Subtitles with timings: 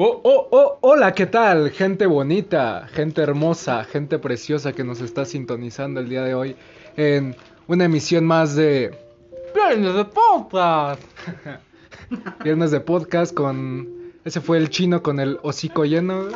[0.00, 1.72] Oh, oh, oh, hola, ¿qué tal?
[1.72, 6.54] Gente bonita, gente hermosa, gente preciosa que nos está sintonizando el día de hoy
[6.96, 7.34] en
[7.66, 8.96] una emisión más de
[9.52, 11.02] Viernes de Podcast.
[12.44, 14.12] Viernes de Podcast con...
[14.24, 16.28] Ese fue el chino con el hocico lleno.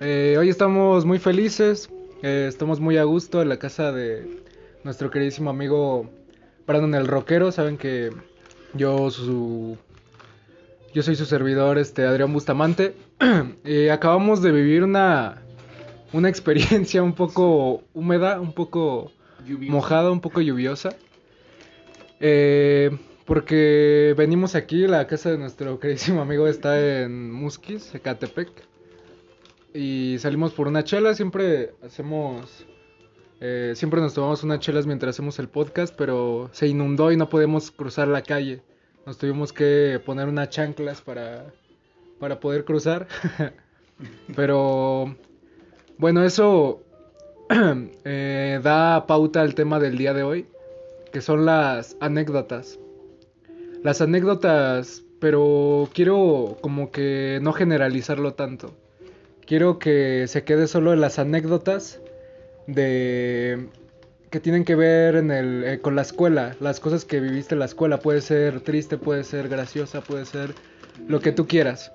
[0.00, 1.88] Eh, hoy estamos muy felices,
[2.22, 4.42] eh, estamos muy a gusto en la casa de
[4.82, 6.10] nuestro queridísimo amigo
[6.66, 7.50] Brandon el Rockero.
[7.52, 8.10] Saben que
[8.74, 9.78] yo su
[10.94, 12.94] yo soy su servidor, este Adrián Bustamante.
[13.64, 15.42] y acabamos de vivir una
[16.12, 19.10] una experiencia un poco húmeda, un poco
[19.58, 20.90] mojada, un poco lluviosa.
[22.20, 28.48] Eh, porque venimos aquí, la casa de nuestro queridísimo amigo está en Musquis, Ecatepec.
[29.74, 32.64] Y salimos por una chela, siempre hacemos...
[33.40, 37.28] eh, siempre nos tomamos unas chelas mientras hacemos el podcast, pero se inundó y no
[37.28, 38.62] podemos cruzar la calle.
[39.06, 41.46] Nos tuvimos que poner unas chanclas para,
[42.18, 43.06] para poder cruzar.
[44.36, 45.14] pero
[45.98, 46.82] bueno, eso
[48.04, 50.46] eh, da pauta al tema del día de hoy,
[51.12, 52.78] que son las anécdotas.
[53.82, 58.74] Las anécdotas, pero quiero como que no generalizarlo tanto.
[59.46, 62.00] Quiero que se quede solo en las anécdotas
[62.66, 63.68] de
[64.34, 67.60] que tienen que ver en el, eh, con la escuela, las cosas que viviste en
[67.60, 68.00] la escuela.
[68.00, 70.56] Puede ser triste, puede ser graciosa, puede ser
[71.06, 71.92] lo que tú quieras.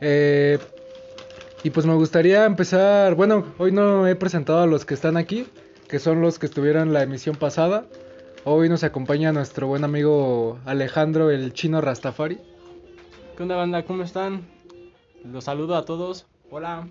[0.00, 0.58] Eh,
[1.62, 5.46] y pues me gustaría empezar, bueno, hoy no he presentado a los que están aquí,
[5.86, 7.84] que son los que estuvieron en la emisión pasada.
[8.42, 12.40] Hoy nos acompaña nuestro buen amigo Alejandro, el chino Rastafari.
[13.36, 13.84] ¿Qué onda banda?
[13.84, 14.44] ¿Cómo están?
[15.24, 16.26] Los saludo a todos.
[16.50, 16.88] Hola.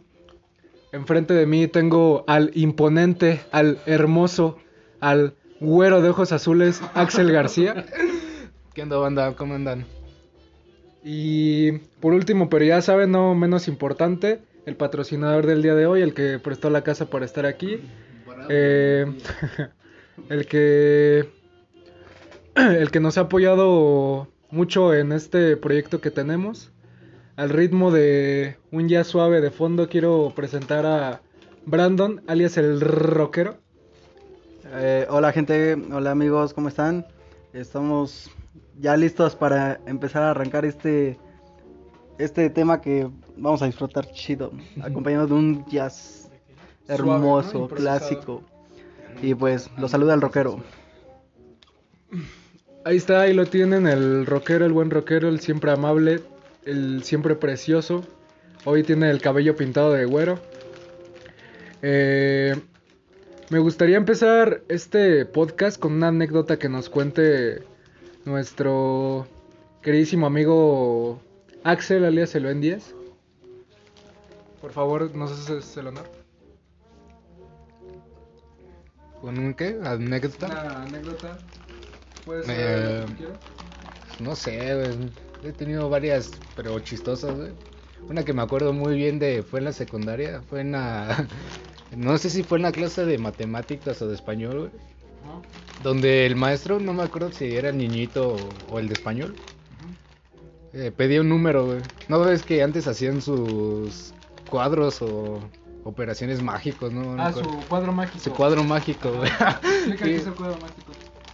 [0.94, 4.58] Enfrente de mí tengo al imponente, al hermoso,
[5.00, 7.86] al güero de ojos azules, Axel García.
[8.74, 9.36] ¿Qué onda, banda?
[9.36, 9.86] ¿Cómo andan?
[11.04, 16.02] Y por último, pero ya saben, no menos importante, el patrocinador del día de hoy,
[16.02, 17.82] el que prestó la casa para estar aquí.
[18.50, 19.06] Eh,
[20.30, 21.30] el que
[22.56, 26.72] el que nos ha apoyado mucho en este proyecto que tenemos.
[27.36, 31.22] Al ritmo de un ya suave de fondo quiero presentar a
[31.66, 33.58] Brandon, alias el rockero.
[34.72, 37.06] Eh, hola gente, hola amigos, ¿cómo están?
[37.54, 38.30] Estamos
[38.78, 41.18] ya listos para empezar a arrancar este
[42.20, 44.52] este tema que vamos a disfrutar chido,
[44.84, 46.30] acompañado de un jazz
[46.86, 47.16] Suave, ¿no?
[47.16, 48.44] hermoso, clásico.
[49.24, 50.60] Y pues lo saluda el rockero.
[52.86, 56.22] Ahí está, ahí lo tienen, el rockero, el buen rockero, el siempre amable,
[56.66, 58.04] el siempre precioso.
[58.66, 60.40] Hoy tiene el cabello pintado de güero.
[61.82, 62.56] Eh,
[63.50, 67.64] me gustaría empezar este podcast con una anécdota que nos cuente
[68.26, 69.28] nuestro
[69.82, 71.20] queridísimo amigo
[71.64, 72.96] Axel, alias el Ben 10.
[74.62, 76.06] Por favor, nos haces el honor.
[79.22, 79.80] ¿Con un qué?
[79.84, 80.46] ¿Anécdota?
[80.46, 81.38] Una anécdota.
[82.26, 85.10] Puede ser ser lo que No sé.
[85.44, 87.52] He tenido varias, pero chistosas, güey.
[88.08, 91.28] Una que me acuerdo muy bien de fue en la secundaria, fue en la
[91.96, 94.72] no sé si fue en la clase de matemáticas o de español, güey,
[95.84, 98.38] donde el maestro, no me acuerdo si era el niñito o,
[98.76, 99.36] o el de español,
[100.74, 101.80] eh, pedía un número, güey.
[102.08, 104.14] ¿No ves que antes hacían sus
[104.50, 105.40] cuadros o
[105.84, 107.16] operaciones mágicos, no?
[107.16, 108.20] No Ah, su cuadro mágico.
[108.20, 109.30] Su cuadro mágico, güey.
[109.32, 110.92] Explica qué es el cuadro mágico.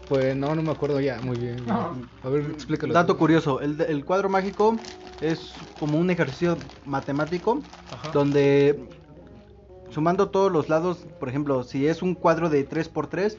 [0.08, 1.66] Pues no, no me acuerdo ya, muy bien.
[1.66, 1.96] No.
[2.24, 2.94] A ver, explícalo.
[2.94, 4.78] Dato curioso, el, el cuadro mágico
[5.20, 7.60] es como un ejercicio matemático
[7.92, 8.12] Ajá.
[8.12, 8.88] donde
[9.96, 13.38] sumando todos los lados, por ejemplo, si es un cuadro de 3x3,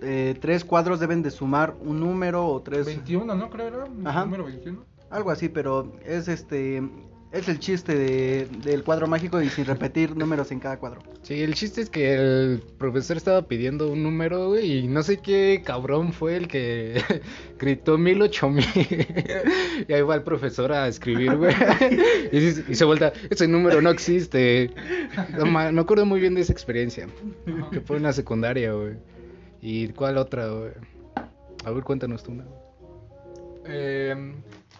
[0.00, 2.86] eh, tres cuadros deben de sumar un número o tres...
[2.86, 3.50] 21, ¿no?
[3.50, 3.88] Creo era.
[4.04, 4.24] Ajá.
[4.24, 4.80] Número 21.
[5.10, 6.88] Algo así, pero es este
[7.30, 11.02] es el chiste de, del cuadro mágico y sin repetir números en cada cuadro.
[11.22, 15.18] Sí, el chiste es que el profesor estaba pidiendo un número, güey, y no sé
[15.18, 17.02] qué cabrón fue el que
[17.58, 18.64] gritó mil ocho mil.
[19.88, 21.54] y ahí va el profesor a escribir, güey.
[22.32, 24.70] y, y se vuelta, ese número no existe.
[25.36, 27.08] No, me acuerdo muy bien de esa experiencia.
[27.70, 28.94] Que fue en la secundaria, güey.
[29.60, 30.70] ¿Y cuál otra, güey?
[31.64, 32.44] A ver, cuéntanos tú una.
[33.66, 34.32] Eh,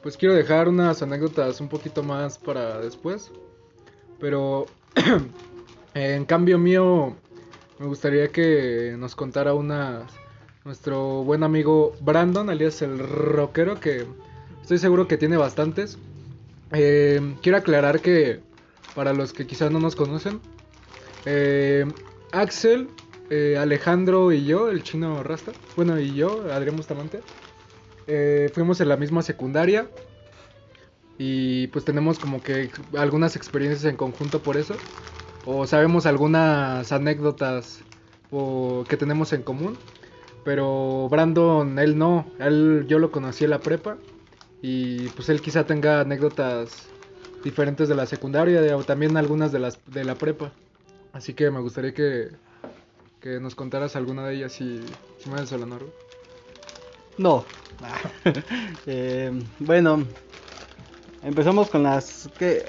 [0.03, 3.31] pues quiero dejar unas anécdotas un poquito más para después.
[4.21, 4.67] Pero
[5.95, 7.17] en cambio mío,
[7.79, 10.05] me gustaría que nos contara unas.
[10.65, 14.05] Nuestro buen amigo Brandon, alias el rockero, que
[14.61, 15.97] estoy seguro que tiene bastantes.
[16.73, 18.41] Eh, quiero aclarar que,
[18.95, 20.41] para los que quizás no nos conocen,
[21.25, 21.87] eh,
[22.33, 22.89] Axel,
[23.31, 27.21] eh, Alejandro y yo, el chino Rasta, bueno, y yo, Adrián Bustamante,
[28.08, 29.87] eh, fuimos en la misma secundaria.
[31.19, 34.75] y pues tenemos como que algunas experiencias en conjunto por eso.
[35.44, 37.81] O sabemos algunas anécdotas
[38.31, 39.76] o, que tenemos en común.
[40.44, 42.26] Pero Brandon, él no.
[42.38, 43.99] Él, yo lo conocí en la prepa.
[44.62, 46.88] Y pues él quizá tenga anécdotas
[47.44, 50.52] diferentes de la secundaria o también algunas de, las, de la prepa.
[51.12, 52.31] Así que me gustaría que,
[53.20, 54.81] que nos contaras alguna de ellas si,
[55.19, 56.07] si me haces el honor.
[57.19, 57.44] No.
[58.87, 60.03] Eh, bueno,
[61.23, 62.65] empezamos con las ¿qué,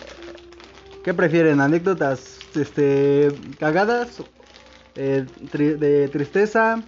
[1.03, 1.61] qué prefieren?
[1.61, 4.21] Anécdotas, este, cagadas,
[4.97, 6.83] eh, tri- de tristeza,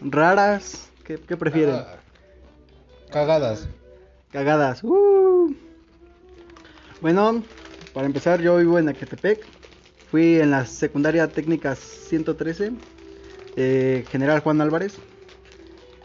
[0.00, 1.76] raras, ¿qué, qué prefieren?
[1.76, 1.96] Ah,
[3.12, 3.68] Cagadas.
[4.32, 4.82] Cagadas.
[4.82, 5.54] uh.
[7.00, 7.44] Bueno,
[7.94, 9.46] para empezar, yo vivo en Acatepec.
[10.10, 12.72] Fui en la secundaria técnica 113,
[13.56, 14.98] eh, General Juan Álvarez.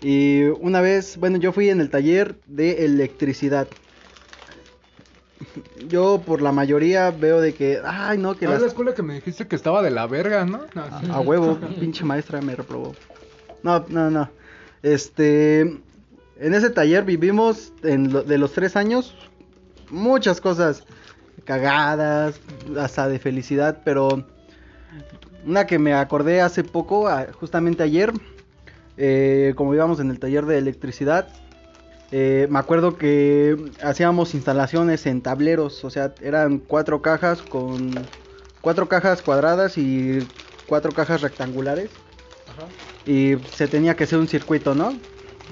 [0.02, 3.68] Y una vez, bueno, yo fui en el taller de electricidad.
[5.90, 9.04] Yo por la mayoría veo de que, ay no, que Ah, las- la escuela que
[9.04, 10.62] me dijiste que estaba de la verga, ¿no?
[10.76, 12.96] No, a, a huevo, pinche maestra me reprobó.
[13.64, 14.30] No, no, no.
[14.84, 19.16] Este, en ese taller vivimos en lo- de los tres años
[19.90, 20.84] muchas cosas
[21.46, 22.40] cagadas,
[22.78, 24.26] hasta de felicidad, pero
[25.46, 27.08] una que me acordé hace poco,
[27.40, 28.12] justamente ayer,
[28.98, 31.28] eh, como íbamos en el taller de electricidad,
[32.12, 38.08] eh, me acuerdo que hacíamos instalaciones en tableros, o sea, eran cuatro cajas con
[38.62, 40.26] cuatro cajas cuadradas y
[40.66, 41.92] cuatro cajas rectangulares
[43.06, 45.00] y se tenía que hacer un circuito, ¿no?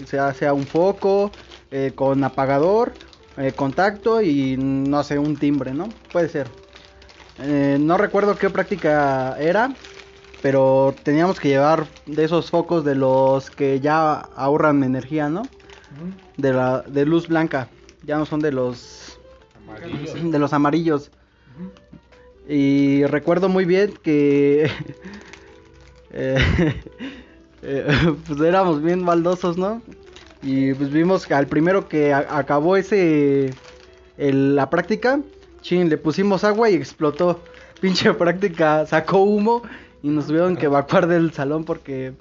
[0.02, 1.34] O sea, sea un foco
[1.72, 2.94] eh, con apagador,
[3.38, 5.94] eh, contacto y no sé, un timbre, ¿no?
[6.12, 6.48] Puede ser.
[7.38, 9.76] No recuerdo qué práctica era,
[10.46, 15.50] pero teníamos que llevar de esos focos de los que ya ahorran energía, ¿no?
[16.38, 17.68] De la de luz blanca,
[18.04, 19.20] ya no son de los
[20.32, 21.10] de los amarillos.
[22.48, 24.66] Y recuerdo muy bien que
[26.12, 26.38] eh,
[27.64, 29.82] eh, pues éramos bien maldosos, ¿no?
[30.44, 33.56] Y pues vimos que al primero que acabó ese
[34.20, 35.22] el- la práctica,
[35.62, 37.42] chin, le pusimos agua y explotó.
[37.82, 39.64] Pinche práctica, sacó humo
[40.06, 42.14] y nos tuvieron que evacuar del salón porque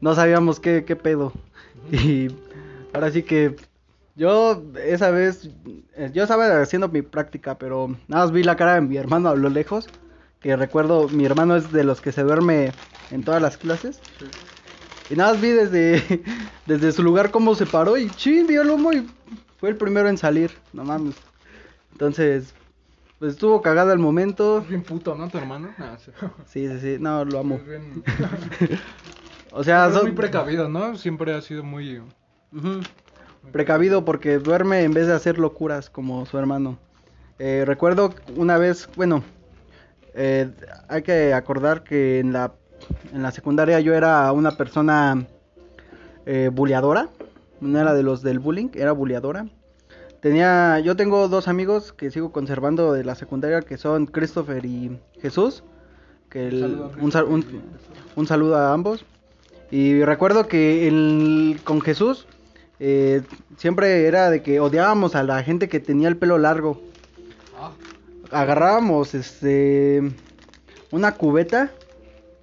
[0.00, 1.32] no sabíamos qué, qué pedo.
[1.92, 2.26] Y
[2.92, 3.54] ahora sí que
[4.16, 5.48] yo esa vez,
[5.94, 9.28] eh, yo estaba haciendo mi práctica, pero nada más vi la cara de mi hermano
[9.28, 9.88] a lo lejos.
[10.40, 12.72] Que recuerdo, mi hermano es de los que se duerme
[13.12, 14.00] en todas las clases.
[15.08, 16.24] Y nada más vi desde,
[16.66, 19.08] desde su lugar cómo se paró y chin, vio el humo y
[19.60, 20.50] fue el primero en salir.
[20.72, 21.14] No mames.
[21.92, 22.52] Entonces,
[23.18, 24.64] pues estuvo cagado el momento.
[24.68, 25.28] Bien puto, ¿no?
[25.28, 25.74] Tu hermano.
[25.78, 26.10] Nah, sí.
[26.46, 27.58] Sí, sí, sí, no, lo amo.
[27.66, 28.02] Bien-
[29.50, 30.96] O sea, Pero es son- muy precavido, ¿no?
[30.96, 31.98] Siempre ha sido muy...
[32.52, 32.80] Ujú.
[33.50, 36.78] Precavido porque duerme en vez de hacer locuras como su hermano.
[37.38, 39.22] Eh, recuerdo una vez, bueno,
[40.14, 40.50] eh,
[40.88, 42.52] hay que acordar que en la,
[43.12, 45.26] en la secundaria yo era una persona
[46.26, 47.08] eh, buleadora.
[47.60, 49.46] No era de los del bullying, era buleadora.
[50.20, 54.98] Tenía, yo tengo dos amigos que sigo conservando de la secundaria que son Christopher y
[55.20, 55.62] Jesús.
[56.28, 57.62] Que el- saludo un, sal- un-
[58.16, 59.04] un saludo a ambos.
[59.70, 62.26] Y recuerdo que el- con Jesús
[62.80, 63.22] eh,
[63.56, 66.80] siempre era de que odiábamos a la gente que tenía el pelo largo.
[68.30, 70.02] Agarrábamos este
[70.90, 71.70] una cubeta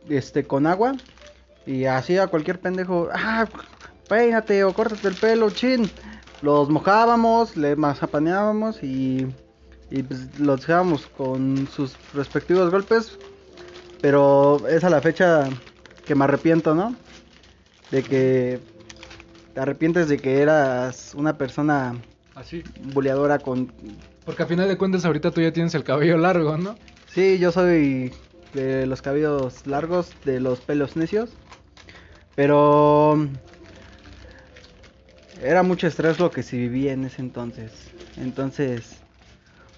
[0.10, 0.96] este con agua
[1.66, 3.48] y así a cualquier pendejo, ah,
[4.08, 5.90] peínate o córtate el pelo, chin.
[6.46, 9.28] Los mojábamos, le mazapaneábamos y
[9.90, 13.18] y pues los dejábamos con sus respectivos golpes.
[14.02, 15.48] Pero es a la fecha
[16.06, 16.96] que me arrepiento, ¿no?
[17.92, 18.60] De que
[19.54, 21.96] te arrepientes de que eras una persona
[22.36, 22.64] Así.
[22.94, 23.72] buleadora con...
[24.26, 26.76] Porque a final de cuentas ahorita tú ya tienes el cabello largo, ¿no?
[27.08, 28.12] Sí, yo soy
[28.54, 31.30] de los cabellos largos, de los pelos necios.
[32.36, 33.28] Pero...
[35.42, 37.72] Era mucho estrés lo que se vivía en ese entonces.
[38.18, 38.98] Entonces...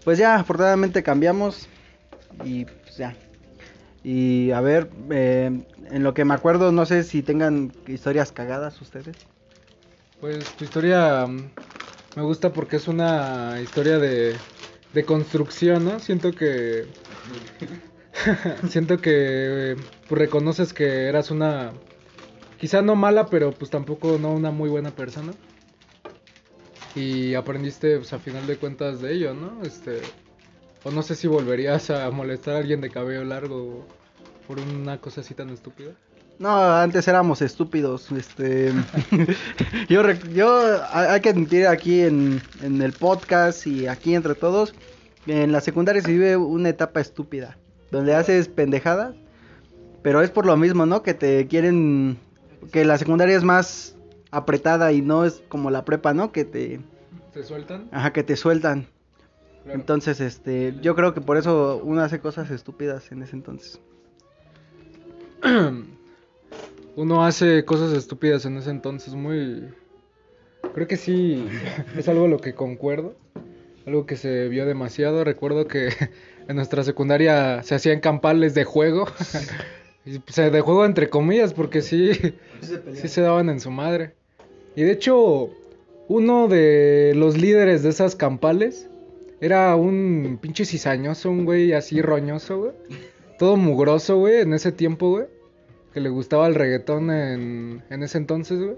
[0.04, 1.68] Pues ya, afortunadamente cambiamos.
[2.44, 3.16] Y pues ya.
[4.04, 5.52] Y a ver, eh,
[5.92, 9.18] en lo que me acuerdo, no sé si tengan historias cagadas ustedes.
[10.22, 11.50] Pues tu historia mm,
[12.16, 14.36] me gusta porque es una historia de,
[14.94, 16.00] de construcción, ¿no?
[16.00, 16.86] Siento que...
[18.70, 19.76] siento que
[20.08, 21.74] pues, reconoces que eras una...
[22.58, 25.34] Quizá no mala, pero pues tampoco no una muy buena persona.
[26.98, 29.62] Y aprendiste, pues a final de cuentas, de ello, ¿no?
[29.62, 30.02] Este...
[30.84, 33.86] O no sé si volverías a molestar a alguien de cabello largo
[34.48, 35.92] por una cosa así tan estúpida.
[36.40, 38.74] No, antes éramos estúpidos, este...
[39.90, 40.02] yo,
[40.34, 44.74] yo, hay que admitir aquí en, en el podcast y aquí entre todos,
[45.28, 47.58] en la secundaria se vive una etapa estúpida,
[47.92, 49.16] donde haces pendejadas,
[50.02, 51.04] pero es por lo mismo, ¿no?
[51.04, 52.18] Que te quieren...
[52.72, 53.97] Que la secundaria es más
[54.32, 56.32] apretada y no es como la prepa, ¿no?
[56.32, 56.80] Que te...
[57.34, 57.90] ¿Se sueltan?
[57.92, 58.88] Ajá, que te sueltan.
[59.64, 59.80] Claro.
[59.80, 63.80] Entonces, este, yo creo que por eso uno hace cosas estúpidas en ese entonces.
[66.98, 69.70] Uno hace cosas estúpidas en ese entonces, muy...
[70.74, 71.48] Creo que sí,
[71.96, 73.16] es algo a lo que concuerdo,
[73.86, 75.24] algo que se vio demasiado.
[75.24, 75.90] Recuerdo que
[76.48, 79.06] en nuestra secundaria se hacían campales de juego,
[80.08, 82.12] y, o sea, de juego entre comillas, porque sí,
[82.94, 84.14] sí se daban en su madre.
[84.76, 85.50] Y de hecho,
[86.08, 88.90] uno de los líderes de esas campales
[89.42, 92.72] era un pinche cizañoso, un güey así roñoso, güey.
[93.38, 95.26] Todo mugroso, güey, en ese tiempo, güey.
[95.94, 98.78] Que le gustaba el reggaetón en, en ese entonces, güey.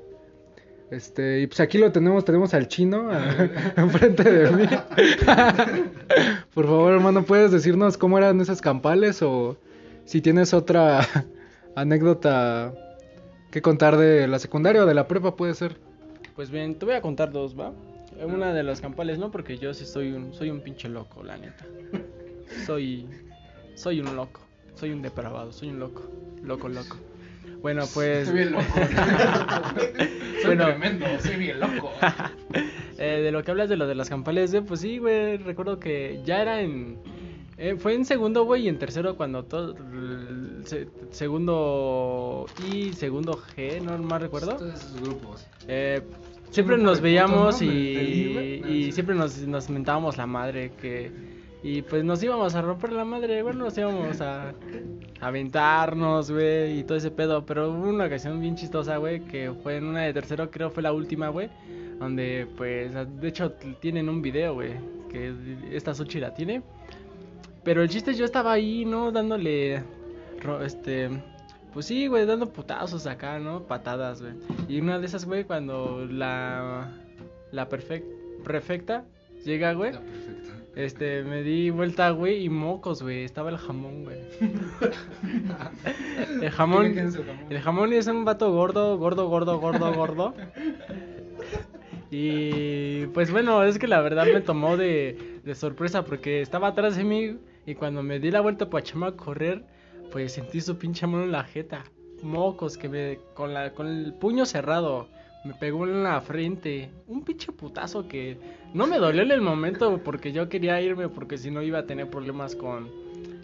[0.91, 3.09] Este, y pues aquí lo tenemos, tenemos al chino
[3.77, 4.65] enfrente de mí.
[6.53, 9.55] Por favor, hermano, ¿puedes decirnos cómo eran esas campales o
[10.09, 11.01] si tienes otra
[11.75, 12.73] anécdota
[13.51, 15.77] que contar de la secundaria o de la prepa puede ser?
[16.35, 17.73] Pues bien, te voy a contar dos, ¿va?
[18.25, 19.29] Una de las campales, ¿no?
[19.29, 21.63] Porque yo sí soy un, soy un pinche loco, la neta.
[22.65, 23.07] Soy,
[23.75, 24.41] soy un loco,
[24.73, 26.09] soy un depravado, soy un loco,
[26.41, 26.97] loco, loco.
[27.61, 28.33] Bueno, pues...
[28.33, 28.63] loco.
[30.45, 30.65] Bueno.
[30.65, 31.91] tremendo, soy bien loco.
[33.01, 35.79] Eh, de lo que hablas de lo de las campales, eh, pues sí, güey, recuerdo
[35.79, 36.97] que ya era en...
[37.59, 39.75] eh, fue en segundo, güey, y en tercero cuando todo...
[40.63, 44.55] se- segundo I, segundo G, no más recuerdo.
[44.55, 45.45] Todos esos grupos.
[45.67, 46.01] Eh,
[46.51, 48.91] siempre nos veíamos y, y sí.
[48.93, 51.11] siempre nos, nos mentábamos la madre que
[51.61, 54.53] y pues nos íbamos a romper la madre, bueno, nos íbamos a a
[55.27, 59.75] aventarnos, güey, y todo ese pedo, pero hubo una ocasión bien chistosa, güey, que fue
[59.75, 61.49] en una de tercero, creo fue la última, güey,
[61.99, 63.51] donde pues de hecho
[63.81, 64.71] tienen un video, güey,
[65.11, 65.33] que
[65.73, 66.61] esta Suchi la tiene.
[67.69, 69.11] Pero el chiste yo estaba ahí, ¿no?
[69.11, 69.83] Dándole
[70.65, 71.07] este
[71.71, 73.61] pues sí, güey, dando putazos acá, ¿no?
[73.67, 74.33] Patadas, güey.
[74.67, 76.91] Y una de esas, güey, cuando la
[77.51, 79.05] la perfec- prefecta
[79.45, 80.49] llega, güey, Está perfecto.
[80.77, 84.17] este, me di vuelta, güey, y mocos, güey, estaba el jamón, güey.
[86.41, 87.45] el jamón, ¿Quién es el jamón?
[87.51, 90.33] el jamón es un vato gordo, gordo, gordo, gordo, gordo.
[92.09, 96.97] Y pues bueno, es que la verdad me tomó de, de sorpresa porque estaba atrás
[96.97, 99.63] de mí y cuando me di la vuelta para echarme a correr,
[100.11, 101.83] pues sentí su pinche mano en la jeta.
[102.23, 105.07] Mocos que me con la con el puño cerrado
[105.45, 106.89] me pegó en la frente.
[107.07, 108.37] Un pinche putazo que
[108.73, 111.85] no me dolió en el momento porque yo quería irme porque si no iba a
[111.85, 112.89] tener problemas con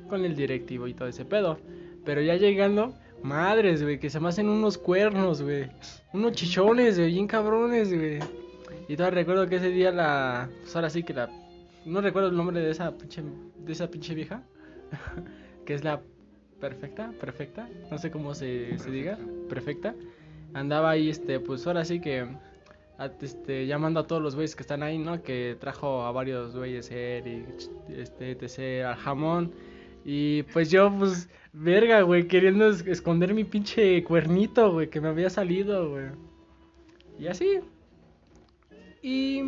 [0.10, 1.58] con el directivo y todo ese pedo.
[2.04, 2.94] Pero ya llegando,
[3.24, 5.70] madres, güey, que se me hacen unos cuernos, güey.
[6.14, 8.20] Unos chichones, güey, bien cabrones, güey.
[8.88, 10.50] Y todavía recuerdo que ese día la.
[10.62, 11.30] Pues ahora sí que la.
[11.86, 13.22] No recuerdo el nombre de esa pinche.
[13.66, 14.44] De esa pinche vieja.
[15.66, 16.02] que es la
[16.60, 17.70] perfecta, perfecta.
[17.92, 19.18] No sé cómo se, se diga.
[19.50, 19.94] Perfecta.
[20.54, 22.22] Andaba ahí, este, pues ahora sí que.
[22.98, 25.22] a- Este, llamando a todos los güeyes que están ahí, ¿no?
[25.22, 27.46] Que trajo a varios güeyes, Eric,
[27.90, 29.52] este, etc., al jamón.
[30.06, 35.10] Y pues yo, pues, verga, güey, queriendo es- esconder mi pinche cuernito, güey, que me
[35.10, 36.06] había salido, güey.
[37.20, 37.60] Y así.
[39.02, 39.42] Y.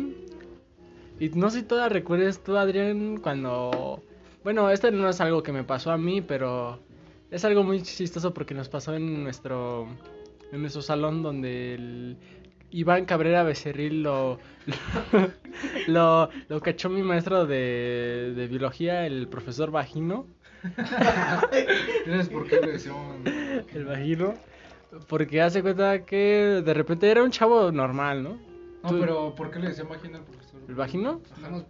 [1.20, 4.02] Y no sé si todas recuerdes tú, Adrián, cuando.
[4.44, 6.80] Bueno, esto no es algo que me pasó a mí, pero.
[7.30, 9.88] Es algo muy chistoso porque nos pasó en nuestro.
[10.52, 12.16] En nuestro salón donde el.
[12.70, 14.38] Iván Cabrera Becerril lo,
[15.86, 20.26] lo, lo cachó mi maestro de, de biología, el profesor Vagino.
[22.04, 23.74] ¿Tienes por qué le?
[23.74, 24.34] El Vagino.
[25.06, 28.38] Porque hace cuenta que de repente era un chavo normal, ¿no?
[28.82, 30.60] No, Tú- pero ¿por qué le decía máquina al profesor?
[30.68, 31.20] ¿El Vagino?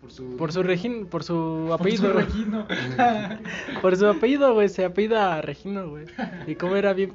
[0.01, 0.37] Por su.
[0.37, 2.13] Por su regin, por su Por apellido.
[2.13, 2.67] su Regino.
[3.83, 6.05] Por su apellido, güey, se apellida Regino, güey.
[6.47, 7.15] Y como era bien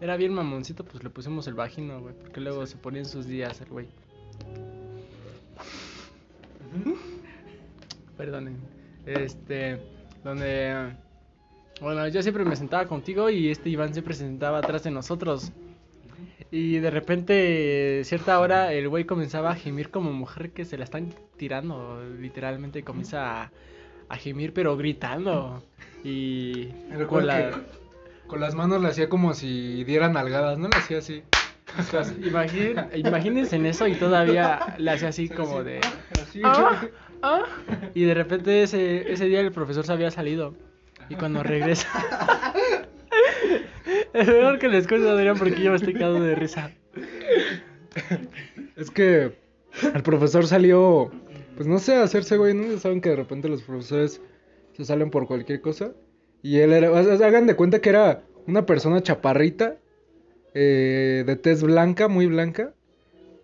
[0.00, 3.26] era bien mamoncito, pues le pusimos el vagino, güey, porque luego se ponía en sus
[3.26, 3.86] días el güey.
[8.16, 8.56] Perdonen.
[9.06, 9.80] Este,
[10.22, 10.94] donde
[11.80, 15.52] bueno, yo siempre me sentaba contigo y este Iván siempre se sentaba atrás de nosotros.
[16.50, 20.84] Y de repente, cierta hora, el güey comenzaba a gemir como mujer que se la
[20.84, 22.00] están tirando.
[22.20, 23.50] Literalmente comienza a,
[24.08, 25.62] a gemir, pero gritando.
[26.04, 26.66] Y
[27.08, 27.50] con la...
[28.28, 30.68] con las manos le hacía como si dieran algadas, ¿no?
[30.68, 31.22] Le hacía así.
[32.22, 35.80] Imagín- imagínense en eso y todavía le hacía así como de...
[36.44, 36.82] "Ah,
[37.22, 37.42] ah".
[37.94, 40.54] Y de repente ese, ese día el profesor se había salido.
[41.08, 41.88] Y cuando regresa...
[44.14, 46.70] Es mejor que les cuente Adrián porque yo me estoy cagando de risa.
[48.76, 49.32] Es que
[49.94, 51.10] el profesor salió,
[51.56, 52.78] pues no sé, a hacerse güey, ¿no?
[52.78, 54.20] Saben que de repente los profesores
[54.72, 55.92] se salen por cualquier cosa.
[56.42, 59.78] Y él era, o sea, hagan de cuenta que era una persona chaparrita,
[60.54, 62.72] eh, de tez blanca, muy blanca.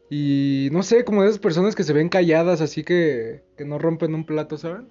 [0.09, 3.79] Y no sé, como de esas personas que se ven calladas, así que, que no
[3.79, 4.89] rompen un plato, ¿saben?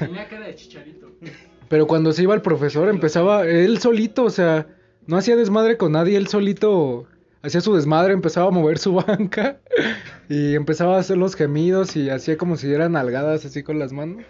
[0.00, 1.12] Tenía cara de chicharito.
[1.68, 4.66] Pero cuando se iba el profesor, empezaba él solito, o sea,
[5.08, 7.06] no hacía desmadre con nadie, él solito
[7.42, 9.58] hacía su desmadre, empezaba a mover su banca
[10.28, 13.92] y empezaba a hacer los gemidos y hacía como si dieran nalgadas así con las
[13.92, 14.24] manos.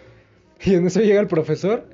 [0.61, 1.85] Y en eso llega el profesor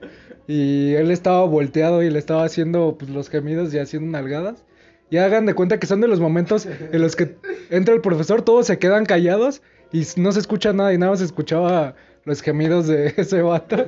[0.47, 4.63] y él estaba volteado y le estaba haciendo pues, los gemidos y haciendo nalgadas.
[5.09, 7.37] Y hagan de cuenta que son de los momentos en los que
[7.71, 11.19] entra el profesor, todos se quedan callados y no se escucha nada y nada más
[11.19, 13.77] se escuchaba los gemidos de ese vato.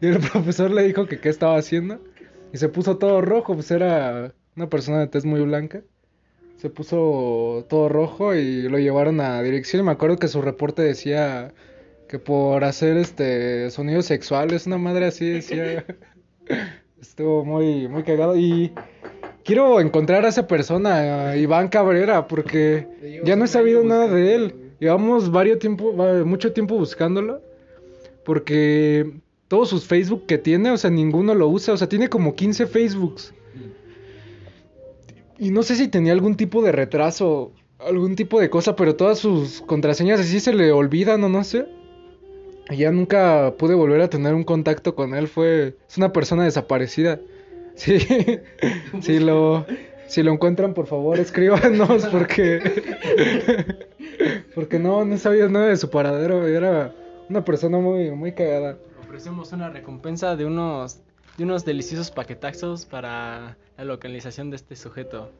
[0.00, 2.00] y el profesor le dijo que qué estaba haciendo
[2.54, 5.82] y se puso todo rojo, pues era una persona de tez muy blanca.
[6.54, 10.80] Se puso todo rojo y lo llevaron a dirección y me acuerdo que su reporte
[10.80, 11.52] decía
[12.08, 15.84] que por hacer este sonidos sexuales, una madre así decía.
[17.00, 18.72] Estuvo muy muy cagado y
[19.44, 22.86] quiero encontrar a esa persona, a Iván Cabrera, porque
[23.24, 24.54] ya no he sabido nada de él.
[24.78, 25.92] Llevamos varios tiempo,
[26.24, 27.42] mucho tiempo buscándolo.
[28.24, 29.12] Porque
[29.54, 31.74] todos sus Facebook que tiene, o sea, ninguno lo usa.
[31.74, 33.32] O sea, tiene como 15 Facebooks.
[35.38, 39.20] Y no sé si tenía algún tipo de retraso, algún tipo de cosa, pero todas
[39.20, 41.66] sus contraseñas así se le olvidan o no sé.
[42.68, 45.28] Y ya nunca pude volver a tener un contacto con él.
[45.28, 45.76] Fue.
[45.88, 47.20] Es una persona desaparecida.
[47.76, 47.98] Sí.
[49.02, 49.66] si lo.
[50.08, 52.60] Si lo encuentran, por favor, escríbanos porque.
[54.54, 56.44] porque no, no sabía nada de su paradero.
[56.46, 56.92] Era
[57.28, 58.78] una persona muy, muy cagada.
[59.14, 60.98] Ofrecemos una recompensa de unos,
[61.38, 65.30] de unos deliciosos paquetazos para la localización de este sujeto.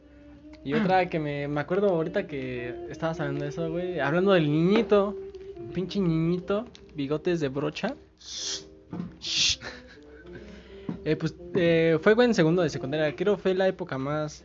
[0.63, 3.99] Y otra que me, me acuerdo ahorita que estabas hablando de eso, güey.
[3.99, 5.17] Hablando del niñito,
[5.73, 6.63] pinche niñito,
[6.95, 7.95] bigotes de brocha.
[11.03, 13.15] Eh, pues eh, fue güey, en segundo de secundaria.
[13.15, 14.43] Creo fue la época más,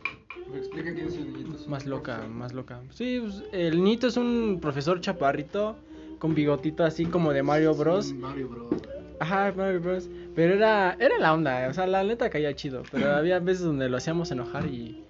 [0.51, 1.67] ¿Me explica quién es el niñito?
[1.67, 2.81] más loca, más loca.
[2.91, 5.75] Sí, pues, el niñito es un profesor chaparrito
[6.19, 8.13] con bigotito así como de Mario Bros.
[8.13, 8.90] Mario Bros.
[9.21, 10.09] Ajá, Mario Bros.
[10.33, 12.81] Pero era, era la onda, o sea, la neta caía chido.
[12.91, 15.03] Pero había veces donde lo hacíamos enojar y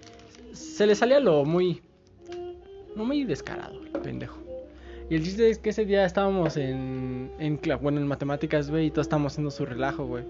[0.51, 1.81] se le salía lo muy,
[2.97, 4.37] no muy descarado, el pendejo.
[5.09, 8.91] Y el chiste es que ese día estábamos en, en bueno, en matemáticas, güey, y
[8.91, 10.25] todos estábamos haciendo su relajo, güey.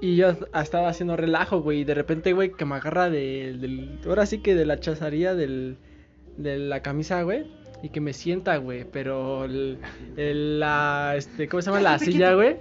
[0.00, 3.98] Y yo estaba haciendo relajo, güey, y de repente, güey, que me agarra del, del,
[4.06, 5.76] ahora sí que de la chazaría del,
[6.36, 7.46] de la camisa, güey,
[7.82, 9.78] y que me sienta, güey, pero el,
[10.16, 11.80] el- la, este, ¿cómo se llama?
[11.82, 12.56] La silla, güey,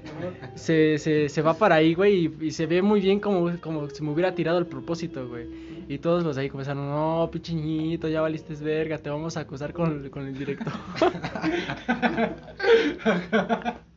[0.56, 3.90] se, se, se va para ahí, güey, y, y se ve muy bien como, como
[3.90, 5.48] si me hubiera tirado al propósito, güey.
[5.88, 9.42] Y todos los de ahí comenzaron, no, pinche niñito, ya valiste verga, te vamos a
[9.42, 10.72] acusar con, con el director.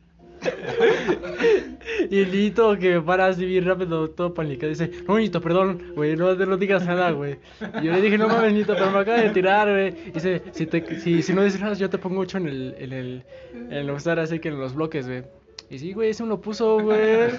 [2.09, 5.93] y el niñito que me para así bien rápido, todo panicado, dice, no, niñito, perdón,
[5.95, 7.39] güey, no, no digas nada, güey.
[7.81, 9.91] Y yo le dije, no mames, niñito, pero me acaba de tirar, güey.
[10.11, 12.93] Dice, si, te, si, si no dices nada, yo te pongo ocho en el, en
[12.93, 15.23] el, en el usar así que en los bloques, güey.
[15.69, 17.31] Y sí, güey, ese me lo puso, güey.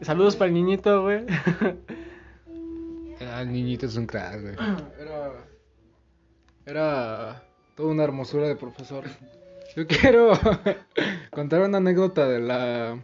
[0.00, 1.24] Saludos para el niñito, güey.
[3.20, 4.54] Ah, el niñito es un crack, güey.
[5.00, 5.32] Era.
[6.66, 7.42] Era.
[7.74, 9.04] Toda una hermosura de profesor.
[9.76, 10.32] Yo quiero
[11.30, 12.98] contar una anécdota de la.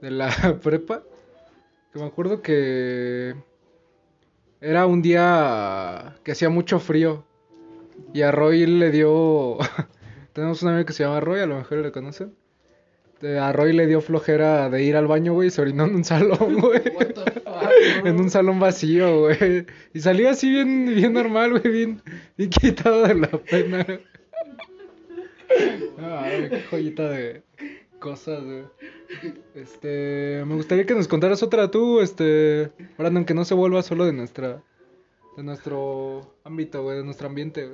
[0.00, 1.02] De la prepa.
[1.92, 3.34] Que me acuerdo que.
[4.60, 7.24] Era un día que hacía mucho frío.
[8.14, 9.58] Y a Roy le dio.
[10.32, 12.34] Tenemos un amigo que se llama Roy, a lo mejor le conocen.
[13.20, 15.94] Eh, A Roy le dio flojera de ir al baño, güey, y se orinó en
[15.94, 16.82] un salón, güey.
[18.04, 19.66] en un salón vacío, güey.
[19.92, 22.02] Y salió así bien, bien normal, güey, bien,
[22.36, 23.86] bien quitado de la pena.
[26.02, 27.42] Ay, qué joyita de
[28.00, 28.42] cosas.
[29.54, 34.04] Este, me gustaría que nos contaras otra tú, este, Brandon, que no se vuelva solo
[34.04, 34.62] de nuestra,
[35.36, 37.70] de nuestro ámbito, güey, de nuestro ambiente.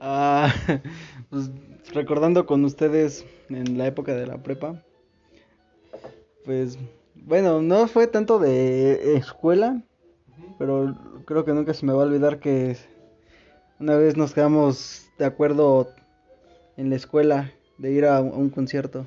[0.00, 0.52] Ah,
[1.30, 1.50] pues
[1.92, 4.82] recordando con ustedes en la época de la prepa,
[6.44, 6.78] pues
[7.14, 9.82] bueno, no fue tanto de escuela,
[10.58, 12.76] pero creo que nunca se me va a olvidar que
[13.80, 15.88] una vez nos quedamos de acuerdo
[16.76, 19.06] en la escuela de ir a un, a un concierto.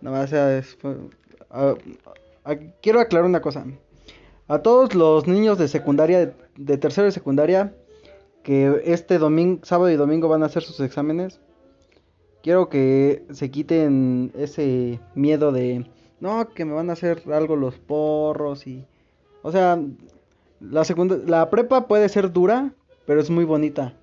[0.00, 0.96] Nada más, o sea, es- fue-
[1.50, 1.74] a-
[2.44, 3.64] a- quiero aclarar una cosa.
[4.48, 7.74] A todos los niños de secundaria, de tercero de secundaria,
[8.42, 11.40] que este domingo, sábado y domingo van a hacer sus exámenes.
[12.42, 15.86] Quiero que se quiten ese miedo de
[16.18, 18.84] no, que me van a hacer algo los porros y...
[19.42, 19.80] O sea,
[20.60, 22.72] la, segunda, la prepa puede ser dura,
[23.06, 23.94] pero es muy bonita.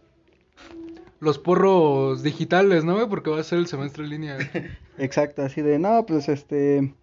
[1.20, 3.10] Los porros digitales, ¿no?
[3.10, 4.38] Porque va a ser el semestre en línea.
[4.98, 6.94] Exacto, así de, no, pues este...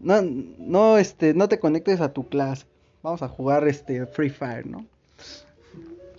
[0.00, 2.66] No, no, este, no te conectes a tu clase.
[3.02, 4.86] Vamos a jugar este Free Fire, ¿no?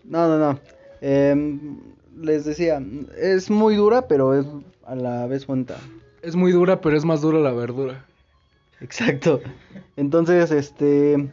[0.04, 0.60] No, no, no.
[1.02, 1.80] Em,
[2.18, 2.82] les decía,
[3.18, 4.46] es muy dura, pero es
[4.86, 5.78] a la vez bonita.
[6.22, 8.06] Es muy dura, pero es más dura la verdura.
[8.82, 9.42] Exacto.
[9.96, 11.30] Entonces, este,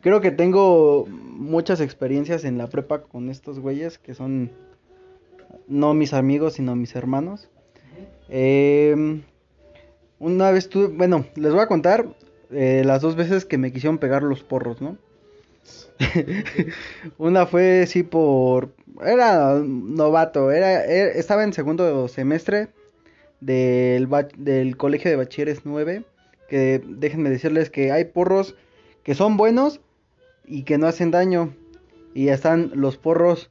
[0.00, 4.52] creo que tengo muchas experiencias en la prepa con estos güeyes que son
[5.68, 7.48] no mis amigos, sino mis hermanos.
[8.28, 9.22] Em,
[10.18, 12.06] una vez tuve, bueno, les voy a contar
[12.50, 14.96] eh, las dos veces que me quisieron pegar los porros, ¿no?
[17.18, 22.68] Una fue sí por, era novato, era, era- estaba en segundo semestre
[23.40, 26.04] del, del colegio de bachilleres 9,
[26.48, 28.54] que déjenme decirles que hay porros
[29.02, 29.80] que son buenos
[30.46, 31.54] y que no hacen daño.
[32.14, 33.50] Y están los porros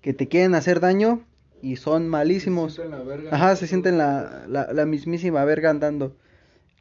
[0.00, 1.20] que te quieren hacer daño
[1.62, 2.74] y son malísimos.
[2.74, 3.30] Se sienten la verga.
[3.34, 6.14] Ajá, se sienten la, la, la mismísima verga andando.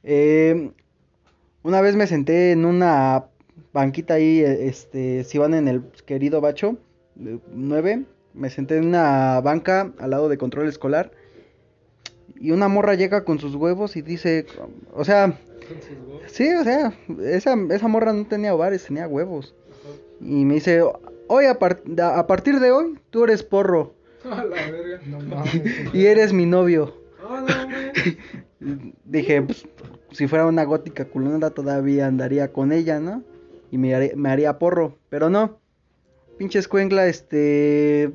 [0.03, 0.71] Eh,
[1.63, 3.25] una vez me senté en una
[3.71, 6.77] banquita ahí, eh, este, si van en el querido Bacho,
[7.23, 11.11] eh, 9, me senté en una banca al lado de control escolar.
[12.39, 14.47] Y una morra llega con sus huevos y dice,
[14.93, 15.37] o sea,
[16.25, 19.53] sí, o sea, esa, esa morra no tenía ovares, tenía huevos.
[20.19, 20.81] Y me dice,
[21.27, 23.93] hoy a, par- a partir de hoy, tú eres porro
[24.31, 24.99] A la verga.
[25.07, 25.93] No mames.
[25.93, 26.95] y eres mi novio.
[27.21, 27.45] No.
[29.05, 29.67] Dije, pues,
[30.11, 33.23] si fuera una gótica culona todavía andaría con ella, ¿no?
[33.71, 35.59] Y me haría, me haría porro, pero no.
[36.37, 38.11] Pinche escuencla, este,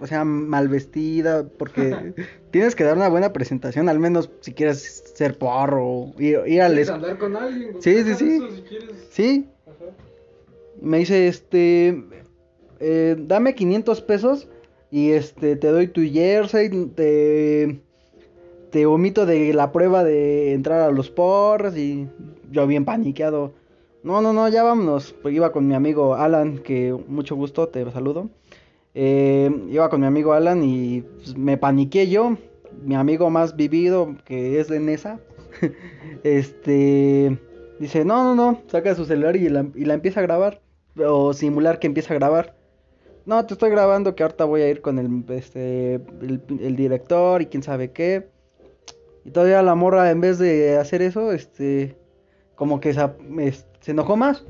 [0.00, 2.14] o sea, mal vestida, porque
[2.52, 6.72] tienes que dar una buena presentación, al menos si quieres ser porro, ir, ir al...
[6.72, 7.74] ¿Quieres es- andar con alguien?
[7.80, 8.36] Sí, sí, sí.
[8.36, 8.90] eso si quieres.
[9.10, 9.90] Sí, Ajá.
[10.80, 12.04] me dice, este,
[12.78, 14.48] eh, dame 500 pesos
[14.90, 17.80] y este, te doy tu jersey, te,
[18.70, 22.08] te omito de la prueba de entrar a los porros y
[22.50, 23.52] yo bien paniqueado.
[24.02, 25.14] No, no, no, ya vámonos.
[25.22, 28.30] Pues iba con mi amigo Alan, que mucho gusto, te saludo.
[28.94, 32.36] Eh, iba con mi amigo Alan y pues, me paniqué yo.
[32.82, 35.20] Mi amigo más vivido, que es de Nesa,
[36.24, 37.38] este,
[37.78, 40.62] dice, no, no, no, saca su celular y la, y la empieza a grabar.
[40.96, 42.59] O simular que empieza a grabar.
[43.26, 47.42] No, te estoy grabando que ahorita voy a ir con el, este, el, el director
[47.42, 48.28] y quién sabe qué.
[49.24, 51.96] Y todavía la morra, en vez de hacer eso, este,
[52.54, 54.44] como que se, enojó más.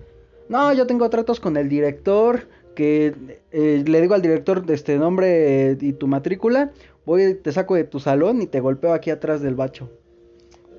[0.48, 5.70] No, yo tengo tratos con el director, que eh, le digo al director este nombre
[5.70, 6.72] eh, y tu matrícula,
[7.04, 9.88] voy, te saco de tu salón y te golpeo aquí atrás del bacho.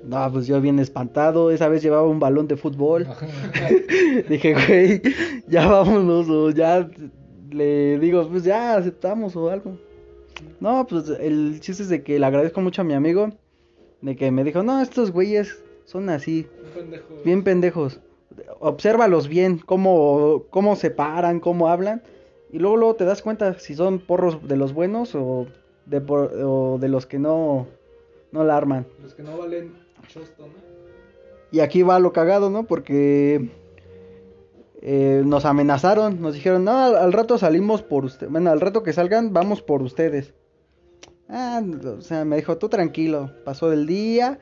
[0.04, 3.06] No, pues yo bien espantado, esa vez llevaba un balón de fútbol.
[4.28, 5.02] Dije, güey,
[5.46, 6.88] ya vámonos, o ya
[7.52, 9.76] le digo, pues ya aceptamos o algo.
[10.60, 13.30] No, pues el chiste es de que le agradezco mucho a mi amigo,
[14.00, 17.04] de que me dijo, no, estos güeyes son así, Un pendejo.
[17.24, 18.00] bien pendejos.
[18.60, 22.02] Obsérvalos bien, cómo, cómo se paran, cómo hablan.
[22.50, 25.46] Y luego, luego te das cuenta si son porros de los buenos o
[25.86, 27.66] de, por- o de los que no,
[28.30, 28.86] no la arman.
[29.02, 29.72] Los que no valen
[30.08, 30.52] chosto, ¿no?
[31.50, 32.64] Y aquí va lo cagado, ¿no?
[32.64, 33.50] Porque
[34.82, 38.82] eh, nos amenazaron, nos dijeron, no, al, al rato salimos por usted, bueno, al rato
[38.82, 40.34] que salgan, vamos por ustedes.
[41.28, 44.38] Ah, o sea, me dijo, tú tranquilo, pasó el día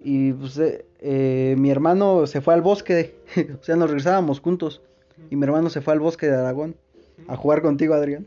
[0.00, 3.14] y pues eh, eh, mi hermano se fue al bosque,
[3.60, 4.82] o sea, nos regresábamos juntos
[5.30, 6.76] y mi hermano se fue al bosque de Aragón
[7.28, 8.26] a jugar contigo, Adrián.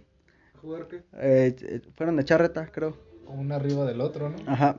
[0.56, 1.04] ¿A ¿Jugar qué?
[1.20, 2.96] Eh, eh, fueron de charreta, creo.
[3.28, 4.38] Uno arriba del otro, ¿no?
[4.48, 4.78] Ajá,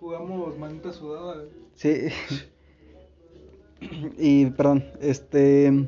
[0.00, 1.44] Jugamos manita sudada.
[1.74, 2.08] sí.
[4.18, 5.86] y, perdón, este...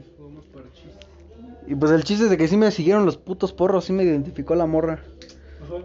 [1.68, 4.04] Y pues el chiste es de que sí me siguieron los putos porros, sí me
[4.04, 5.02] identificó la morra.
[5.64, 5.82] Ajá.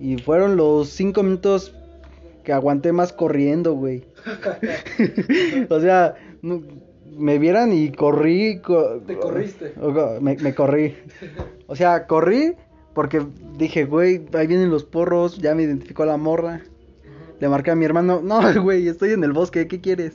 [0.00, 1.74] Y fueron los cinco minutos
[2.42, 4.04] que aguanté más corriendo, güey.
[5.68, 6.62] o sea, no-
[7.16, 8.60] me vieran y corrí.
[8.60, 9.74] co- Te corriste.
[9.80, 10.94] o- Me, me corrí.
[11.66, 12.54] O sea, corrí
[12.94, 13.22] porque
[13.58, 16.62] dije, güey, ahí vienen los porros, ya me identificó la morra.
[17.40, 20.14] Le marqué a mi hermano, no, güey, estoy en el bosque, ¿qué quieres?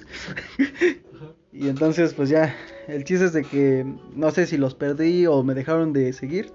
[1.51, 2.55] y entonces, pues ya,
[2.88, 3.85] el chiste es de que
[4.15, 6.51] no sé si los perdí o me dejaron de seguir.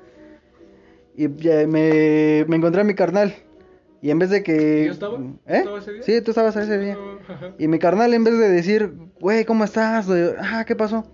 [1.16, 3.34] Y ya me, me encontré a mi carnal.
[4.02, 4.84] Y en vez de que...
[4.86, 5.18] ¿Yo estaba?
[5.46, 5.58] ¿Eh?
[5.58, 6.02] ¿Estaba ese día?
[6.02, 6.98] Sí, tú estabas ese día.
[7.58, 10.06] Y mi carnal, en vez de decir, güey, ¿cómo estás?
[10.38, 11.06] Ah, ¿qué pasó?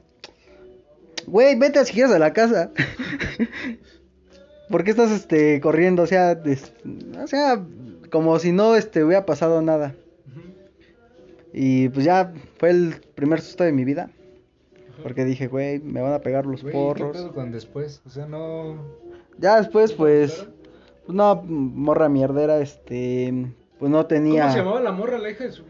[1.26, 2.70] Güey, vete si quieres a la casa.
[4.70, 6.02] ¿Por qué estás este corriendo?
[6.02, 6.72] O sea, des-
[7.22, 7.62] o sea,
[8.10, 9.94] como si no este hubiera pasado nada.
[11.52, 14.10] Y pues ya fue el primer susto de mi vida.
[15.02, 17.16] Porque dije, güey, me van a pegar los Güey, ¿qué porros.
[17.16, 18.02] pedo con después?
[18.06, 18.76] O sea, no...
[19.38, 20.46] Ya después, pues,
[21.06, 25.44] pues no, morra mierdera, este, pues no tenía, ¿Cómo se llamaba la morra, la hija
[25.44, 25.62] de su...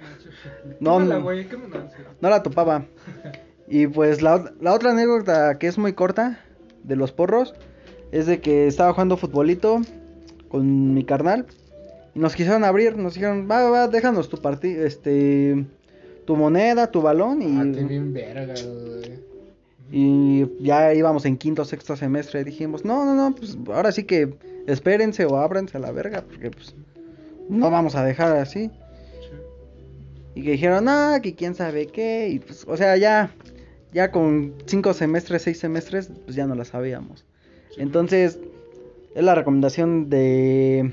[0.80, 1.22] No, Quémala, no.
[1.22, 1.88] güey, quémala.
[2.20, 2.84] no la topaba.
[3.68, 6.40] Y pues la, la otra anécdota que es muy corta
[6.82, 7.54] de los porros
[8.10, 9.80] es de que estaba jugando futbolito
[10.48, 11.46] con mi carnal
[12.14, 15.64] nos quisieron abrir, nos dijeron, va, va, déjanos tu partido, este,
[16.24, 18.54] tu moneda, tu balón Ah, qué y, bien verga,
[19.92, 24.34] y ya íbamos en quinto, sexto semestre, dijimos, no, no, no, pues ahora sí que
[24.66, 26.76] espérense o ábranse a la verga, porque pues
[27.48, 28.70] no vamos a dejar así.
[30.36, 33.34] Y que dijeron, ah, que quién sabe qué, y pues, o sea, ya,
[33.92, 37.24] ya con cinco semestres, seis semestres, pues ya no la sabíamos.
[37.76, 38.38] Entonces,
[39.16, 40.92] es la recomendación de,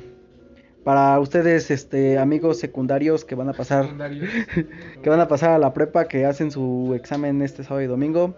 [0.88, 3.89] para ustedes, este, amigos secundarios que van a pasar
[5.04, 8.38] que van a pasar a la prepa, que hacen su examen este sábado y domingo.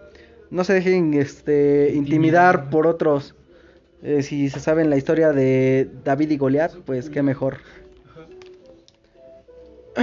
[0.50, 3.36] No se dejen este, intimidar por otros.
[4.02, 7.58] Eh, si se saben la historia de David y Goliat, pues qué mejor.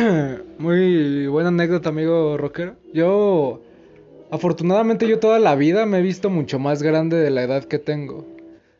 [0.57, 2.75] Muy buena anécdota, amigo rockero.
[2.93, 3.61] Yo,
[4.31, 7.77] afortunadamente, yo toda la vida me he visto mucho más grande de la edad que
[7.77, 8.36] tengo.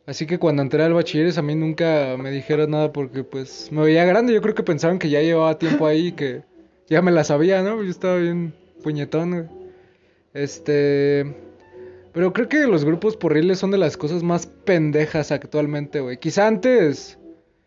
[0.08, 3.84] Así que cuando entré al bachilleres a mí nunca me dijeron nada porque pues me
[3.84, 4.34] veía grande.
[4.34, 6.44] Yo creo que pensaban que ya llevaba tiempo ahí y que
[6.88, 7.84] ya me la sabía, ¿no?
[7.84, 9.46] Yo estaba bien puñetón, güey.
[10.34, 11.36] Este...
[12.14, 16.18] Pero creo que los grupos porriles son de las cosas más pendejas actualmente, güey.
[16.18, 17.20] Quizá antes...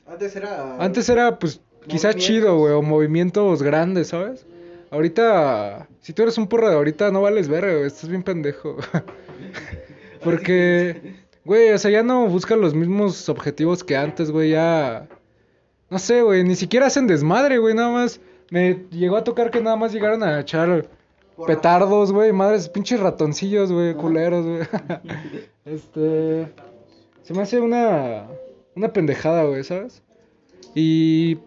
[0.07, 0.83] Antes era.
[0.83, 4.47] Antes era, pues, quizá chido, güey, o movimientos grandes, ¿sabes?
[4.91, 8.77] Ahorita, si tú eres un porro de ahorita, no vales verga, güey, estás bien pendejo.
[10.25, 15.09] Porque, güey, o sea, ya no buscan los mismos objetivos que antes, güey, ya...
[15.89, 18.21] No sé, güey, ni siquiera hacen desmadre, güey, nada más...
[18.51, 20.89] Me llegó a tocar que nada más llegaron a echar
[21.47, 24.61] petardos, güey, madres, pinches ratoncillos, güey, culeros, güey.
[25.65, 26.53] este...
[27.23, 28.27] Se me hace una...
[28.77, 30.03] Una pendejada, güey, ¿sabes?
[30.75, 31.39] Y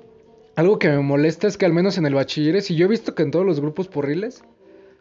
[0.56, 3.16] algo que me molesta es que al menos en el bachilleres, y yo he visto
[3.16, 4.44] que en todos los grupos porriles,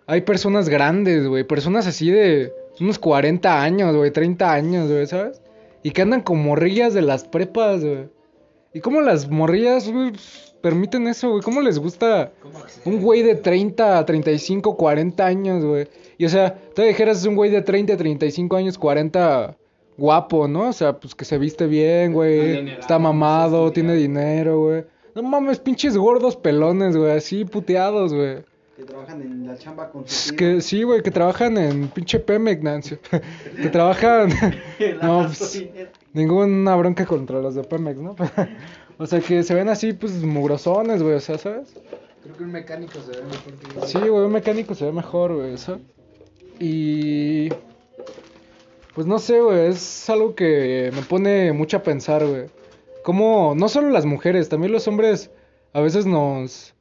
[0.06, 5.42] hay personas grandes, güey, personas así de unos 40 años, güey, 30 años, güey, ¿sabes?
[5.82, 8.08] Y que andan con morrillas de las prepas, güey.
[8.74, 10.12] ¿Y cómo las morrillas, güey,
[10.62, 11.42] permiten eso, güey?
[11.42, 12.32] ¿Cómo les gusta
[12.84, 15.88] un güey de 30, 35, 40 años, güey?
[16.16, 19.56] Y o sea, tú dijeras es un güey de 30, 35 años, 40
[19.98, 20.68] guapo, ¿no?
[20.68, 22.70] O sea, pues que se viste bien, güey.
[22.70, 24.84] Está mamado, tiene dinero, güey.
[25.14, 28.38] No mames, pinches gordos pelones, güey, así puteados, güey.
[28.82, 32.64] Que trabajan en la chamba con Pues Que sí, güey, que trabajan en pinche Pemex,
[32.64, 32.96] Nancy.
[33.62, 34.30] que trabajan.
[35.02, 35.64] no, pues,
[36.12, 38.16] ninguna bronca contra los de Pemex, ¿no?
[38.98, 41.74] o sea, que se ven así, pues, mugrosones, güey, o sea, ¿sabes?
[42.24, 45.32] Creo que un mecánico se ve mejor que Sí, güey, un mecánico se ve mejor,
[45.32, 45.78] güey, eso.
[46.58, 47.50] Y.
[48.96, 52.46] Pues no sé, güey, es algo que me pone mucho a pensar, güey.
[53.04, 55.30] Como, no solo las mujeres, también los hombres
[55.72, 56.74] a veces nos.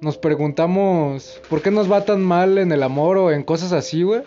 [0.00, 4.02] Nos preguntamos por qué nos va tan mal en el amor o en cosas así,
[4.02, 4.22] güey.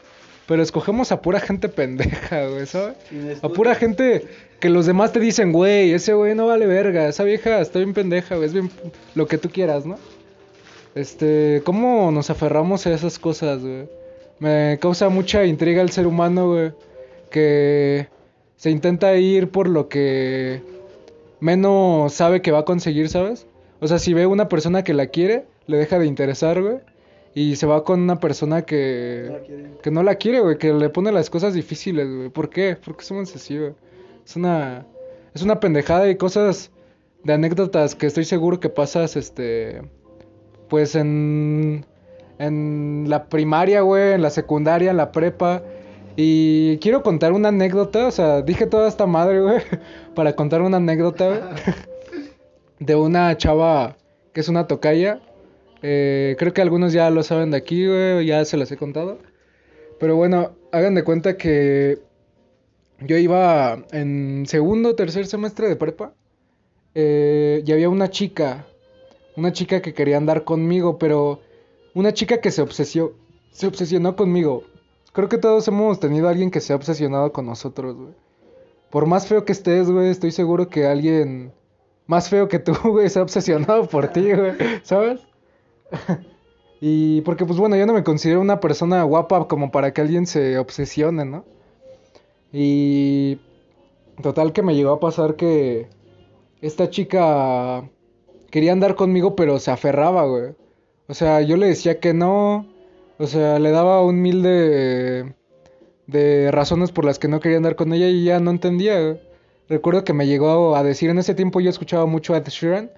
[0.47, 2.95] Pero escogemos a pura gente pendeja, güey, ¿sabes?
[3.41, 4.25] A pura gente
[4.59, 7.93] que los demás te dicen, güey, ese güey no vale verga, esa vieja está bien
[7.93, 8.69] pendeja, güey, es bien
[9.15, 9.97] lo que tú quieras, ¿no?
[10.95, 13.89] Este, ¿cómo nos aferramos a esas cosas, güey?
[14.39, 16.71] Me causa mucha intriga el ser humano, güey,
[17.31, 18.07] que
[18.57, 20.62] se intenta ir por lo que
[21.39, 23.47] menos sabe que va a conseguir, ¿sabes?
[23.79, 26.78] O sea, si ve una persona que la quiere, le deja de interesar, güey,
[27.34, 31.12] y se va con una persona que que no la quiere, güey, que le pone
[31.12, 32.30] las cosas difíciles, güey.
[32.30, 32.78] ¿Por qué?
[32.84, 33.73] Porque somos así, güey.
[34.26, 34.86] Es una
[35.34, 36.71] es una pendejada y cosas
[37.23, 39.82] de anécdotas que estoy seguro que pasas este
[40.69, 41.86] pues en
[42.39, 45.63] en la primaria, güey, en la secundaria, en la prepa.
[46.15, 49.62] Y quiero contar una anécdota, o sea, dije toda esta madre, güey,
[50.15, 51.41] para contar una anécdota, güey,
[52.80, 53.95] de una chava
[54.34, 55.19] que es una tocaya.
[55.84, 59.19] Eh, creo que algunos ya lo saben de aquí, güey, ya se las he contado.
[60.00, 62.00] Pero bueno, hagan de cuenta que
[63.00, 66.15] yo iba en segundo o tercer semestre de prepa.
[66.96, 68.67] eh, y había una chica,
[69.38, 71.41] una chica que quería andar conmigo, pero
[71.96, 73.13] una chica que se obsesionó,
[73.52, 74.72] se obsesionó conmigo.
[75.13, 78.15] Creo que todos hemos tenido a alguien que se ha obsesionado con nosotros, güey.
[78.89, 81.54] Por más feo que estés, güey, estoy seguro que alguien
[82.08, 85.22] más feo que tú, güey, se ha obsesionado por ti, güey, ¿sabes?
[86.82, 90.25] y porque, pues bueno, yo no me considero una persona guapa como para que alguien
[90.27, 91.45] se obsesione, ¿no?
[92.51, 93.39] Y
[94.21, 95.88] total que me llegó a pasar que
[96.62, 97.89] esta chica
[98.51, 100.56] quería andar conmigo, pero se aferraba, güey.
[101.08, 102.67] O sea, yo le decía que no.
[103.19, 105.34] O sea, le daba un mil de,
[106.08, 109.19] de razones por las que no quería andar con ella y ya no entendía.
[109.69, 112.91] Recuerdo que me llegó a decir, en ese tiempo yo escuchaba mucho a Ed Sheeran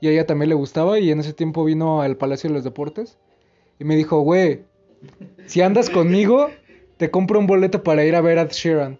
[0.00, 2.64] y a ella también le gustaba y en ese tiempo vino al Palacio de los
[2.64, 3.18] Deportes
[3.78, 4.64] y me dijo, güey,
[5.46, 6.48] si andas conmigo,
[6.96, 8.98] te compro un boleto para ir a ver a Sheeran.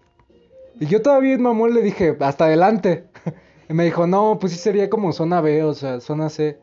[0.78, 3.04] Y yo todavía mamón le dije, hasta adelante.
[3.68, 6.56] Y me dijo, no, pues sí sería como zona B, o sea, zona C.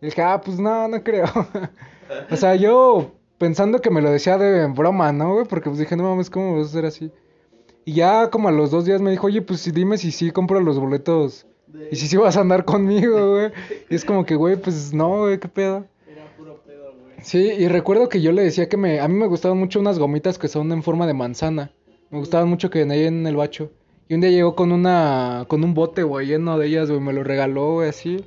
[0.00, 1.26] Y dije, ah, pues no, no creo.
[2.30, 5.46] o sea, yo pensando que me lo decía de broma, ¿no, güey?
[5.46, 7.10] Porque pues dije, no mames, ¿cómo vas a ser así?
[7.84, 10.60] Y ya como a los dos días me dijo, oye, pues dime si sí compro
[10.60, 11.44] los boletos.
[11.90, 13.52] Y si sí vas a andar conmigo, güey.
[13.90, 15.86] Y es como que, güey, pues no, güey, qué pedo.
[16.06, 17.16] Era puro pedo, güey.
[17.22, 19.98] Sí, y recuerdo que yo le decía que me, a mí me gustaban mucho unas
[19.98, 21.72] gomitas que son en forma de manzana.
[22.10, 23.70] Me gustaban mucho que venía en el bacho.
[24.08, 27.12] Y un día llegó con una, con un bote, güey, lleno de ellas, güey, me
[27.12, 28.24] lo regaló, güey, así.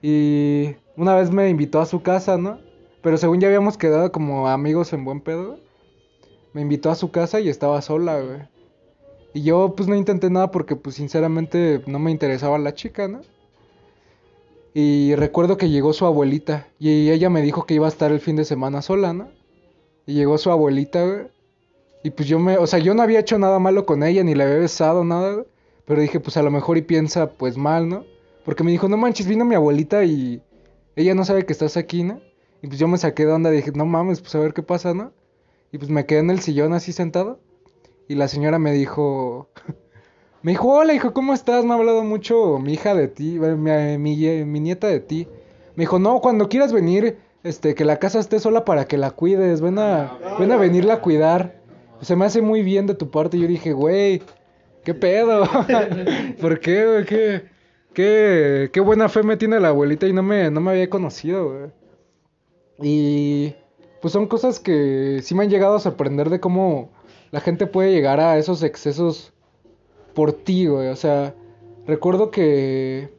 [0.00, 2.60] Y una vez me invitó a su casa, ¿no?
[3.02, 5.58] Pero según ya habíamos quedado como amigos en buen pedo,
[6.52, 8.55] me invitó a su casa y estaba sola, güey.
[9.36, 13.20] Y yo pues no intenté nada porque pues sinceramente no me interesaba la chica, ¿no?
[14.72, 18.20] Y recuerdo que llegó su abuelita y ella me dijo que iba a estar el
[18.20, 19.28] fin de semana sola, ¿no?
[20.06, 21.26] Y llegó su abuelita, güey.
[22.02, 24.34] Y pues yo me, o sea, yo no había hecho nada malo con ella, ni
[24.34, 25.46] le había besado, nada, güey.
[25.84, 28.06] Pero dije, pues a lo mejor y piensa, pues mal, ¿no?
[28.42, 30.40] Porque me dijo, no manches, vino mi abuelita y
[30.96, 32.22] ella no sabe que estás aquí, ¿no?
[32.62, 34.94] Y pues yo me saqué de onda, dije, no mames, pues a ver qué pasa,
[34.94, 35.12] ¿no?
[35.72, 37.38] Y pues me quedé en el sillón así sentado.
[38.08, 39.48] Y la señora me dijo,
[40.42, 41.64] me dijo, hola hijo, ¿cómo estás?
[41.64, 45.28] Me ha hablado mucho mi hija de ti, eh, mi, mi, mi nieta de ti.
[45.74, 49.10] Me dijo, no, cuando quieras venir, este, que la casa esté sola para que la
[49.10, 51.60] cuides, ven a, ven a venirla a cuidar.
[52.00, 53.36] Se me hace muy bien de tu parte.
[53.36, 54.22] Y yo dije, güey,
[54.84, 55.44] ¿qué pedo?
[56.40, 57.04] ¿Por qué, güey?
[57.04, 57.44] ¿Qué,
[57.92, 61.50] qué, qué buena fe me tiene la abuelita y no me, no me había conocido,
[61.50, 61.70] güey.
[62.82, 63.54] Y
[64.02, 66.90] pues son cosas que sí me han llegado a sorprender de cómo
[67.30, 69.32] la gente puede llegar a esos excesos
[70.14, 70.88] por ti, güey.
[70.88, 71.34] O sea,
[71.86, 73.10] recuerdo que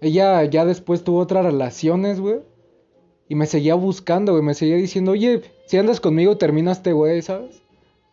[0.00, 2.40] ella ya después tuvo otras relaciones, güey.
[3.28, 4.44] Y me seguía buscando, güey.
[4.44, 7.62] Me seguía diciendo, oye, si andas conmigo, terminaste, güey, ¿sabes?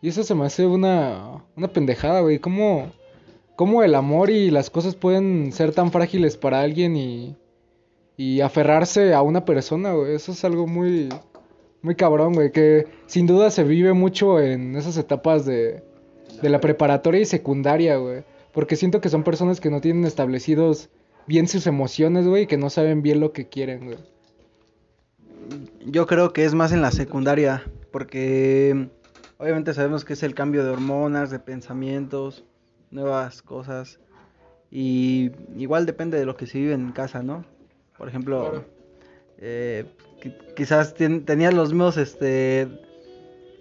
[0.02, 2.38] Y eso se me hace una, una pendejada, güey.
[2.38, 2.92] ¿Cómo,
[3.56, 7.36] ¿Cómo el amor y las cosas pueden ser tan frágiles para alguien y,
[8.16, 10.14] y aferrarse a una persona, güey?
[10.14, 11.08] Eso es algo muy,
[11.84, 12.50] muy cabrón, güey.
[12.50, 15.82] Que sin duda se vive mucho en esas etapas de,
[16.42, 18.24] de la preparatoria y secundaria, güey.
[18.52, 20.88] Porque siento que son personas que no tienen establecidos
[21.26, 23.98] bien sus emociones, güey, y que no saben bien lo que quieren, güey.
[25.84, 28.88] Yo creo que es más en la secundaria, porque
[29.38, 32.44] obviamente sabemos que es el cambio de hormonas, de pensamientos,
[32.90, 34.00] nuevas cosas.
[34.70, 37.44] Y igual depende de lo que se vive en casa, ¿no?
[37.98, 38.64] Por ejemplo, Claro.
[39.38, 39.84] eh,
[40.56, 42.68] quizás tien- tenía los mismos, este,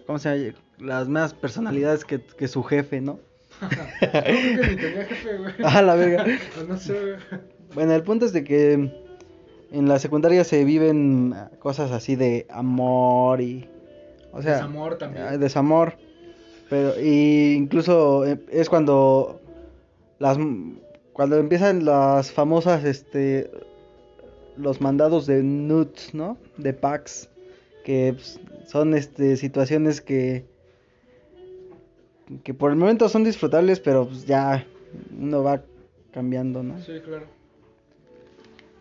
[0.06, 0.58] ¿cómo se llama?
[0.80, 3.20] Las mismas personalidades que, que su jefe, ¿no?
[5.64, 6.26] Ah, la verga.
[6.68, 7.42] No sé, güey.
[7.74, 8.74] Bueno, el punto es de que
[9.72, 13.68] en la secundaria se viven cosas así de amor y...
[14.32, 15.40] O sea, Desamor también.
[15.40, 15.98] desamor.
[16.70, 19.40] Pero, y incluso eh, es cuando
[20.20, 20.38] las
[21.14, 23.52] cuando empiezan las famosas este
[24.58, 26.38] los mandados de nudes, ¿no?
[26.58, 27.30] De packs
[27.84, 30.46] que pues, son este situaciones que
[32.44, 34.66] que por el momento son disfrutables, pero pues ya
[35.18, 35.64] uno va
[36.12, 36.80] cambiando, ¿no?
[36.82, 37.28] Sí, claro.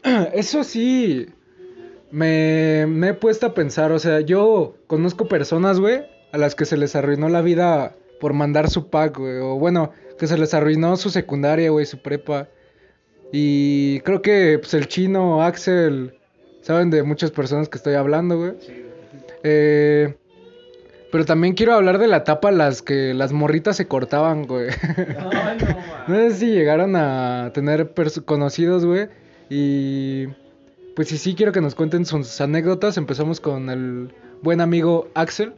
[0.33, 1.27] Eso sí,
[2.11, 6.65] me, me he puesto a pensar, o sea, yo conozco personas, güey, a las que
[6.65, 10.55] se les arruinó la vida por mandar su pack, güey, o bueno, que se les
[10.55, 12.49] arruinó su secundaria, güey, su prepa.
[13.33, 16.15] Y creo que, pues, el chino, Axel,
[16.61, 18.53] saben de muchas personas que estoy hablando, güey.
[19.43, 20.15] Eh,
[21.11, 24.69] pero también quiero hablar de la etapa las que las morritas se cortaban, güey.
[26.09, 27.93] No, sé si llegaron a tener
[28.25, 29.09] conocidos, güey.
[29.49, 30.27] Y
[30.97, 32.97] pues sí, sí, quiero que nos cuenten sus anécdotas.
[32.97, 35.53] Empezamos con el buen amigo Axel.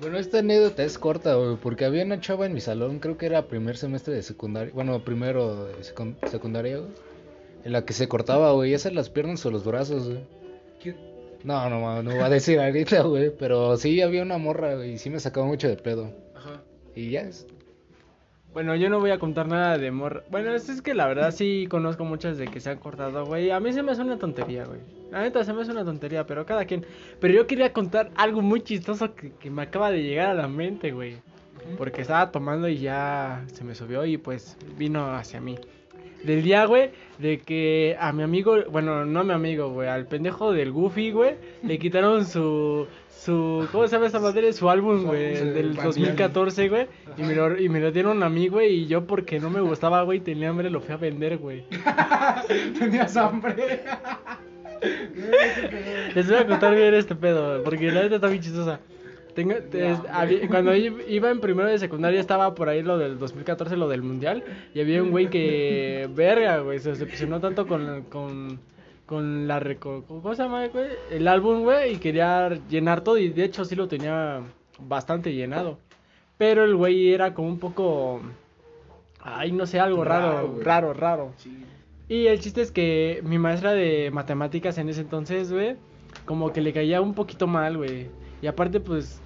[0.00, 3.26] Bueno, esta anécdota es corta, güey, porque había una chava en mi salón, creo que
[3.26, 6.90] era primer semestre de secundaria, bueno, primero de secun- secundaria, güey,
[7.64, 10.24] en la que se cortaba, güey, ya sea las piernas o los brazos, güey.
[11.44, 14.94] No, no, ma, no voy a decir ahorita, güey, pero sí había una morra, güey,
[14.94, 16.10] y sí me sacaba mucho de pedo.
[16.96, 17.46] Y ya es.
[18.52, 20.22] Bueno, yo no voy a contar nada de morra.
[20.30, 23.50] Bueno, es, es que la verdad sí conozco muchas de que se han cortado, güey.
[23.50, 24.80] A mí se me hace una tontería, güey.
[25.10, 26.84] La neta se me hace una tontería, pero cada quien.
[27.18, 30.48] Pero yo quería contar algo muy chistoso que, que me acaba de llegar a la
[30.48, 31.16] mente, güey.
[31.78, 35.56] Porque estaba tomando y ya se me subió y pues vino hacia mí.
[36.24, 40.06] Del día, güey, de que a mi amigo, bueno, no a mi amigo, güey, al
[40.06, 44.52] pendejo del Goofy, güey, le quitaron su, su, ¿cómo se llama esa madre?
[44.52, 45.84] Su álbum, güey, del Bandido.
[45.84, 49.40] 2014, güey, y me, lo, y me lo dieron a mí, güey, y yo porque
[49.40, 51.64] no me gustaba, güey, tenía hambre, lo fui a vender, güey.
[52.78, 53.82] Tenías hambre.
[56.14, 58.80] Les voy a contar bien este pedo, porque la neta está bien chistosa.
[59.34, 63.76] Tengo, te- había- cuando iba en primero de secundaria estaba por ahí lo del 2014,
[63.76, 68.60] lo del mundial, y había un güey que, verga, güey, se decepcionó tanto con, con,
[69.06, 70.86] con la, reco- ¿cómo se llama, güey?
[71.10, 74.40] El álbum, güey, y quería llenar todo, y de hecho sí lo tenía
[74.78, 75.78] bastante llenado.
[76.38, 78.20] Pero el güey era como un poco,
[79.20, 81.32] ay, no sé, algo Raro, raro, raro.
[82.08, 85.76] Y el chiste es que mi maestra de matemáticas en ese entonces, güey,
[86.26, 88.08] como que le caía un poquito mal, güey.
[88.42, 89.20] Y aparte, pues,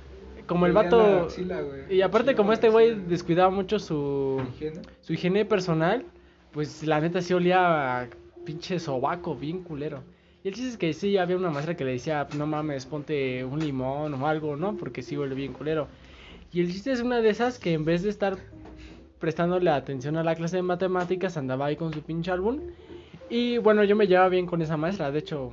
[0.47, 1.25] como el vato...
[1.25, 1.63] axila.
[1.91, 4.83] Y aparte, como este güey descuidaba mucho su, Higiene.
[5.01, 6.05] su higiene personal,
[6.53, 8.09] pues la neta sí olía a
[8.45, 10.03] pinche sobaco, bien culero.
[10.45, 13.45] Y el chiste es que sí, había una maestra que le decía, no mames, ponte
[13.45, 14.77] un limón o algo, ¿no?
[14.77, 15.89] Porque sí huele bien culero.
[16.53, 18.39] Y el chiste es una de esas que en vez de estar
[19.19, 22.61] prestándole atención a la clase de matemáticas, andaba ahí con su pinche álbum.
[23.29, 25.51] Y bueno, yo me llevaba bien con esa maestra, de hecho,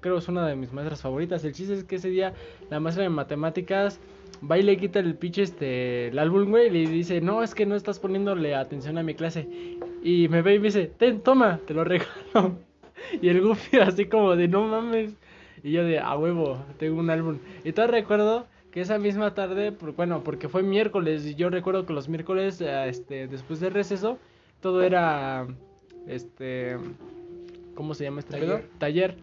[0.00, 1.44] creo es una de mis maestras favoritas.
[1.44, 2.32] El chiste es que ese día
[2.70, 4.00] la maestra de matemáticas
[4.48, 7.54] va y le quita el pinche este el álbum, güey, y le dice, "No, es
[7.54, 9.46] que no estás poniéndole atención a mi clase."
[10.02, 12.58] Y me ve y me dice, "Ten, toma, te lo regalo."
[13.20, 15.14] Y el Goofy así como de, "No mames."
[15.62, 19.70] Y yo de, "A huevo, tengo un álbum." Y todavía recuerdo que esa misma tarde,
[19.72, 23.72] por- bueno, porque fue miércoles y yo recuerdo que los miércoles eh, este después del
[23.72, 24.18] receso
[24.60, 25.46] todo era
[26.08, 26.76] este
[27.76, 28.46] ¿cómo se llama este Taller.
[28.48, 28.60] pedo?
[28.78, 29.14] Taller.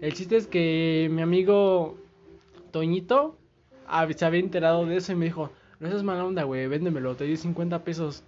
[0.00, 1.96] El chiste es que mi amigo
[2.70, 3.36] Toñito
[3.88, 7.14] hab- se había enterado de eso y me dijo, no seas mala onda, güey, véndemelo,
[7.16, 8.22] te di 50 pesos.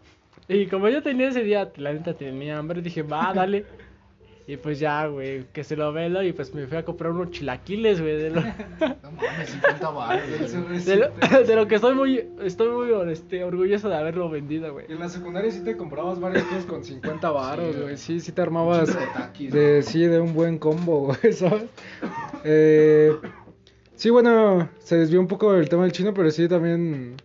[0.48, 3.66] Y como yo tenía ese día, la neta tenía hambre, dije, va, dale.
[4.48, 7.32] Y pues ya, güey, que se lo velo y pues me fui a comprar unos
[7.32, 8.40] chilaquiles, güey, de lo,
[9.02, 10.86] No mames, 50 baros.
[10.86, 11.10] de lo,
[11.46, 14.86] de lo que estoy muy, estoy muy este, orgulloso de haberlo vendido, güey.
[14.88, 17.96] Y en la secundaria sí te comprabas varias cosas con 50 baros, Sí, güey.
[17.98, 21.66] Sí, sí te armabas de taquis, de, sí, de un buen combo, güey, ¿sabes?
[22.42, 23.14] Eh,
[23.96, 27.16] sí, bueno, se desvió un poco del tema del chino, pero sí también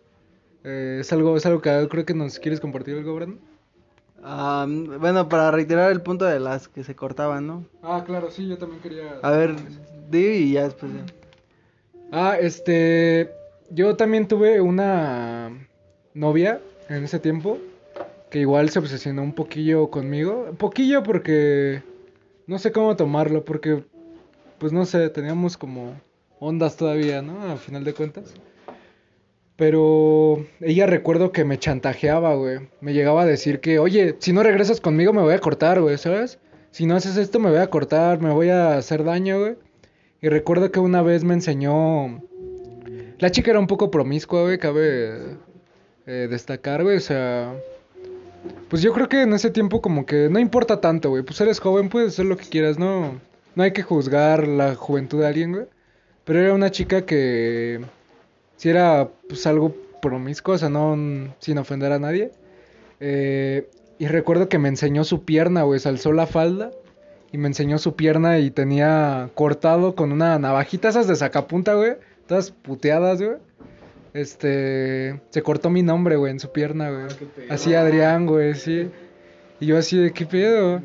[0.65, 3.52] eh, es algo es algo que creo que nos quieres compartir algo, Brandon.
[4.23, 7.65] Ah, bueno, para reiterar el punto de las que se cortaban, ¿no?
[7.81, 9.19] Ah, claro, sí, yo también quería...
[9.21, 9.55] A ver,
[10.09, 10.91] di y ya después.
[10.93, 11.05] ya.
[12.11, 13.31] Ah, este.
[13.71, 15.49] Yo también tuve una
[16.13, 17.57] novia en ese tiempo
[18.29, 20.45] que igual se obsesionó un poquillo conmigo.
[20.51, 21.81] Un poquillo porque
[22.45, 23.83] no sé cómo tomarlo, porque
[24.59, 25.99] pues no sé, teníamos como
[26.39, 27.41] ondas todavía, ¿no?
[27.51, 28.35] A final de cuentas.
[29.55, 32.69] Pero ella recuerdo que me chantajeaba, güey.
[32.81, 35.97] Me llegaba a decir que, oye, si no regresas conmigo me voy a cortar, güey,
[35.97, 36.39] ¿sabes?
[36.71, 39.55] Si no haces esto me voy a cortar, me voy a hacer daño, güey.
[40.21, 42.21] Y recuerdo que una vez me enseñó...
[43.19, 45.37] La chica era un poco promiscua, güey, cabe
[46.07, 47.53] eh, destacar, güey, o sea...
[48.69, 51.23] Pues yo creo que en ese tiempo como que no importa tanto, güey.
[51.23, 53.19] Pues eres joven, puedes hacer lo que quieras, no...
[53.55, 55.65] No hay que juzgar la juventud de alguien, güey.
[56.23, 57.81] Pero era una chica que...
[58.63, 60.95] Si era, pues, algo promiscua, o sea, no...
[61.39, 62.31] Sin ofender a nadie.
[63.01, 65.81] Eh, y recuerdo que me enseñó su pierna, güey.
[65.81, 66.71] Se alzó la falda
[67.33, 71.95] y me enseñó su pierna y tenía cortado con una navajita esas de sacapunta, güey.
[72.25, 73.35] Todas puteadas, güey.
[74.13, 77.07] Este, se cortó mi nombre, güey, en su pierna, güey.
[77.49, 78.89] Así Adrián, güey, sí.
[79.59, 80.81] Y yo así de, ¿qué pedo?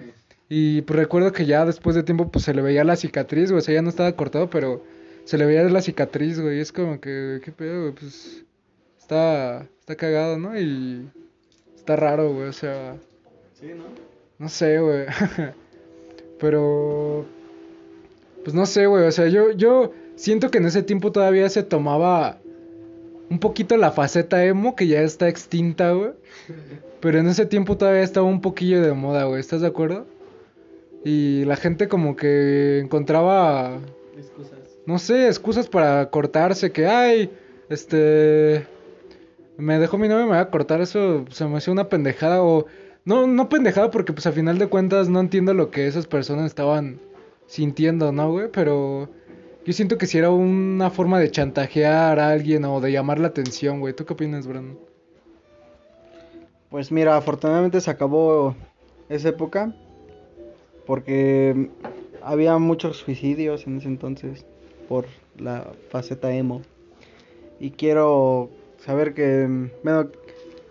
[0.48, 3.60] Y pues recuerdo que ya después de tiempo pues se le veía la cicatriz, güey.
[3.60, 4.82] O sea, ya no estaba cortado, pero
[5.28, 6.58] se le veía la cicatriz, güey.
[6.58, 7.92] Es como que, ¿qué pedo, güey?
[7.92, 8.46] Pues
[8.98, 10.58] está, está cagado, ¿no?
[10.58, 11.06] Y
[11.76, 12.48] está raro, güey.
[12.48, 12.96] O sea,
[13.52, 13.84] Sí, ¿no?
[14.38, 15.04] no sé, güey.
[16.40, 17.26] Pero.
[18.42, 19.04] Pues no sé, güey.
[19.04, 22.38] O sea, yo, yo siento que en ese tiempo todavía se tomaba
[23.28, 26.12] un poquito la faceta emo, que ya está extinta, güey.
[27.00, 29.40] Pero en ese tiempo todavía estaba un poquillo de moda, güey.
[29.40, 30.06] ¿Estás de acuerdo?
[31.04, 33.78] Y la gente como que encontraba,
[34.16, 34.57] Excusas.
[34.88, 36.72] No sé, excusas para cortarse.
[36.72, 37.30] Que, ay,
[37.68, 38.66] este...
[39.58, 40.80] Me dejó mi novia, me va a cortar.
[40.80, 42.64] Eso se me hacía una pendejada o...
[43.04, 46.46] No, no pendejada porque pues a final de cuentas no entiendo lo que esas personas
[46.46, 47.00] estaban
[47.46, 48.48] sintiendo, ¿no, güey?
[48.50, 49.10] Pero
[49.66, 53.28] yo siento que si era una forma de chantajear a alguien o de llamar la
[53.28, 53.92] atención, güey.
[53.92, 54.78] ¿Tú qué opinas, Brandon?
[56.70, 58.56] Pues mira, afortunadamente se acabó
[59.10, 59.74] esa época
[60.86, 61.68] porque
[62.22, 64.46] había muchos suicidios en ese entonces
[64.88, 65.06] por
[65.38, 66.62] la faceta emo.
[67.60, 70.10] Y quiero saber que, bueno,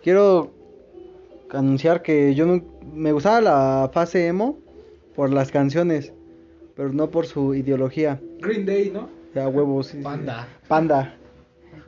[0.03, 0.51] quiero
[1.49, 2.63] anunciar que yo no,
[2.93, 4.57] me gustaba la fase emo
[5.15, 6.13] por las canciones,
[6.75, 8.19] pero no por su ideología.
[8.39, 9.09] Green Day, ¿no?
[9.29, 9.87] O sea, huevos.
[9.87, 10.03] sí, sí.
[10.03, 10.47] Panda.
[10.67, 11.15] Panda.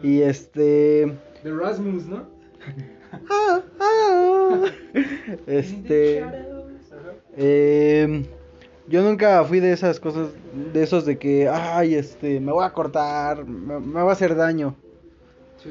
[0.04, 1.14] Y este.
[1.44, 2.28] The Rasmus, ¿no?
[3.12, 4.66] Ah, ah.
[5.48, 6.24] Este.
[7.36, 8.24] eh,
[8.90, 10.30] yo nunca fui de esas cosas,
[10.74, 14.36] de esos de que, ay, este, me voy a cortar, me, me va a hacer
[14.36, 14.76] daño.
[15.64, 15.70] Sí.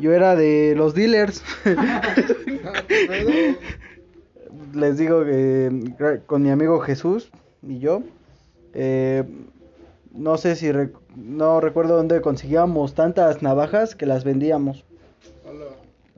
[0.00, 1.42] Yo era de los dealers.
[4.74, 7.30] Les digo que gra- con mi amigo Jesús
[7.62, 8.02] y yo,
[8.74, 9.24] eh,
[10.12, 14.84] no sé si, rec- no recuerdo dónde conseguíamos tantas navajas que las vendíamos.
[15.48, 15.64] Hola.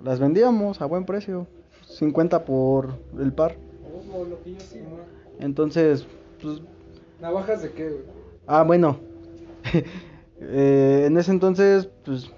[0.03, 1.47] Las vendíamos a buen precio,
[1.87, 3.57] 50 por el par.
[4.13, 4.25] Oh,
[5.39, 6.07] Entonces,
[6.43, 6.61] pues,
[7.21, 8.03] ¿Navajas de qué, güey?
[8.47, 8.99] ah, bueno,
[10.41, 12.31] Eh, en ese entonces, pues,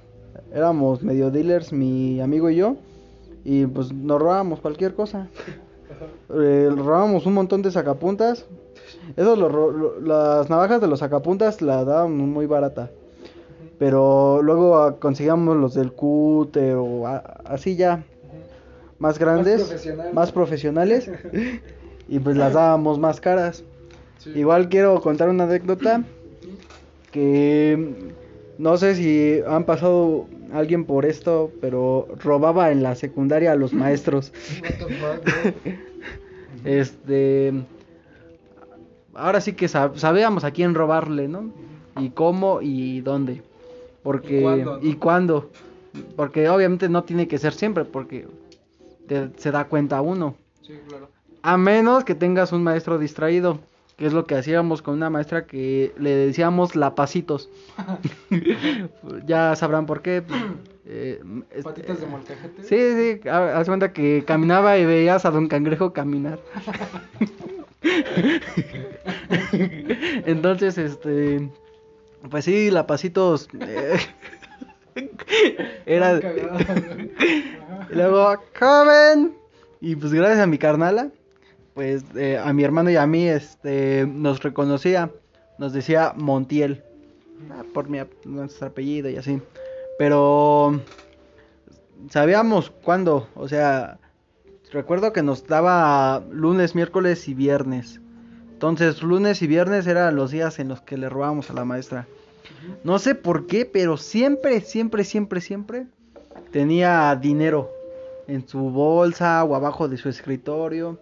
[0.55, 2.77] éramos medio dealers, mi amigo y yo,
[3.45, 5.29] y pues nos robábamos cualquier cosa.
[6.31, 8.47] Eh, robábamos un montón de sacapuntas.
[9.19, 12.91] Esos, lo las navajas de los sacapuntas la daban muy barata.
[13.79, 18.03] Pero luego ah, conseguíamos los del cúter o a- así ya,
[18.99, 20.15] más grandes, profesional.
[20.15, 21.11] más profesionales.
[22.11, 23.65] y pues las dábamos más caras.
[24.19, 24.31] Sí.
[24.35, 26.03] Igual quiero contar una anécdota
[27.11, 28.13] que
[28.59, 33.73] no sé si han pasado alguien por esto, pero robaba en la secundaria a los
[33.73, 34.33] maestros.
[36.65, 37.55] Este
[39.15, 41.51] ahora sí que sab- sabíamos a quién robarle, ¿no?
[41.99, 43.43] Y cómo y dónde.
[44.03, 44.87] Porque ¿Y cuándo, no?
[44.87, 45.51] y cuándo.
[46.17, 48.27] Porque obviamente no tiene que ser siempre porque
[49.07, 50.35] te- se da cuenta uno.
[50.63, 51.09] Sí, claro.
[51.43, 53.61] A menos que tengas un maestro distraído,
[53.97, 57.49] que es lo que hacíamos con una maestra que le decíamos lapacitos.
[59.27, 60.23] ya sabrán por qué.
[60.23, 60.41] pues,
[60.87, 62.63] eh, este, Patitas de molcajete.
[62.63, 66.39] Sí, sí, ha- haz cuenta que caminaba y veías a Don Cangrejo caminar.
[70.27, 71.49] Entonces, este,
[72.31, 73.99] pues sí, Lapacitos eh,
[75.87, 76.21] era
[77.91, 79.35] luego, joven.
[79.81, 81.09] Y pues gracias a mi carnala,
[81.75, 85.11] pues eh, a mi hermano y a mí, este, nos reconocía,
[85.59, 86.83] nos decía Montiel,
[87.51, 89.41] ah, por mi ap- nuestro apellido y así.
[89.97, 90.81] Pero
[92.11, 93.99] sabíamos cuándo, o sea,
[94.73, 98.01] recuerdo que nos daba lunes, miércoles y viernes.
[98.53, 102.07] Entonces, lunes y viernes eran los días en los que le robábamos a la maestra.
[102.85, 105.87] No sé por qué, pero siempre, siempre, siempre, siempre
[106.51, 107.71] tenía dinero
[108.27, 110.99] en su bolsa o abajo de su escritorio.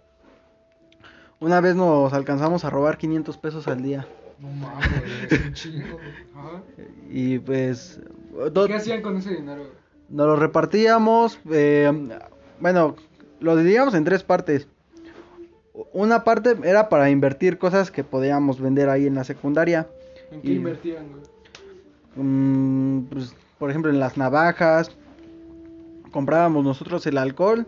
[1.40, 4.06] Una vez nos alcanzamos a robar 500 pesos al día.
[4.40, 4.88] No mames,
[5.30, 5.98] es un chingo.
[6.36, 6.62] Ajá.
[7.10, 8.00] Y pues...
[8.46, 9.62] ¿Y do- ¿Qué hacían con ese dinero?
[9.62, 9.72] güey?
[10.10, 11.90] Nos lo repartíamos, eh,
[12.60, 12.96] bueno,
[13.40, 14.66] lo dividíamos en tres partes.
[15.92, 19.86] Una parte era para invertir cosas que podíamos vender ahí en la secundaria.
[20.32, 21.22] ¿En qué Y- invertían, güey?
[22.26, 24.90] Mm, pues, por ejemplo, en las navajas.
[26.10, 27.66] Comprábamos nosotros el alcohol.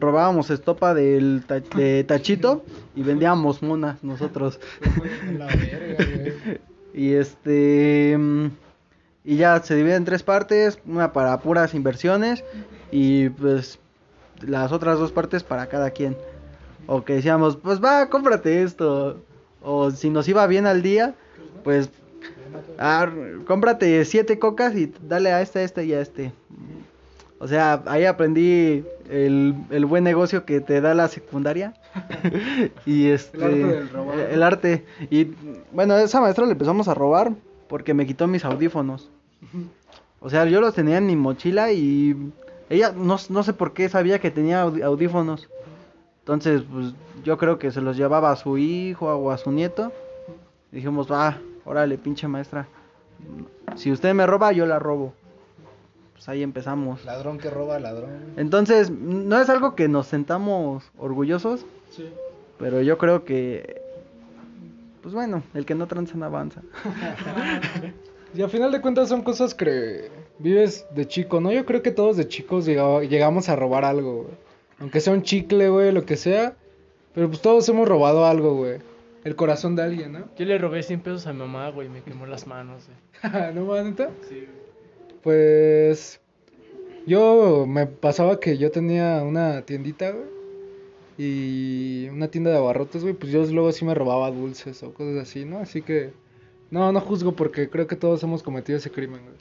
[0.00, 2.64] Robábamos estopa del ta- de tachito
[2.96, 4.60] y vendíamos monas nosotros.
[5.38, 6.58] La verga, güey.
[6.94, 8.16] Y este.
[8.18, 8.46] mm,
[9.24, 12.42] Y ya se divide en tres partes: una para puras inversiones
[12.90, 13.78] y pues
[14.40, 16.16] las otras dos partes para cada quien.
[16.86, 19.20] O que decíamos, pues va, cómprate esto.
[19.62, 21.14] O si nos iba bien al día,
[21.62, 21.90] pues
[22.78, 23.08] ah,
[23.46, 26.32] cómprate siete cocas y dale a este, a este y a este.
[27.38, 31.74] O sea, ahí aprendí el, el buen negocio que te da la secundaria.
[32.86, 33.38] y este.
[33.38, 34.18] El arte del robar.
[34.18, 34.84] El arte.
[35.10, 35.28] Y
[35.72, 37.32] bueno, a esa maestra le empezamos a robar
[37.68, 39.10] porque me quitó mis audífonos.
[40.20, 42.32] O sea, yo los tenía en mi mochila y
[42.70, 45.48] ella no, no sé por qué sabía que tenía audífonos.
[46.20, 46.92] Entonces, pues
[47.24, 49.92] yo creo que se los llevaba a su hijo o a su nieto.
[50.70, 52.68] Dijimos, va, órale, pinche maestra.
[53.76, 55.14] Si usted me roba, yo la robo.
[56.18, 57.04] Pues ahí empezamos.
[57.04, 58.10] Ladrón que roba ladrón.
[58.36, 62.08] Entonces, no es algo que nos sentamos orgullosos, Sí.
[62.58, 63.80] pero yo creo que,
[65.00, 66.60] pues bueno, el que no tranza no avanza.
[68.34, 71.50] Y a final de cuentas son cosas que vives de chico, ¿no?
[71.50, 74.34] Yo creo que todos de chicos llegamos a robar algo, güey.
[74.80, 76.54] Aunque sea un chicle, güey, lo que sea.
[77.14, 78.80] Pero pues todos hemos robado algo, güey.
[79.24, 80.24] El corazón de alguien, ¿no?
[80.36, 82.82] Yo le robé 100 pesos a mi mamá, güey, y me quemó las manos,
[83.22, 83.54] güey.
[83.54, 84.10] ¿No más, neta?
[84.28, 84.67] Sí, güey.
[85.22, 86.20] Pues
[87.06, 90.38] yo me pasaba que yo tenía una tiendita, güey.
[91.20, 93.14] Y una tienda de abarrotes, güey.
[93.14, 95.58] Pues yo luego sí me robaba dulces o cosas así, ¿no?
[95.58, 96.12] Así que
[96.70, 99.36] no, no juzgo porque creo que todos hemos cometido ese crimen, güey.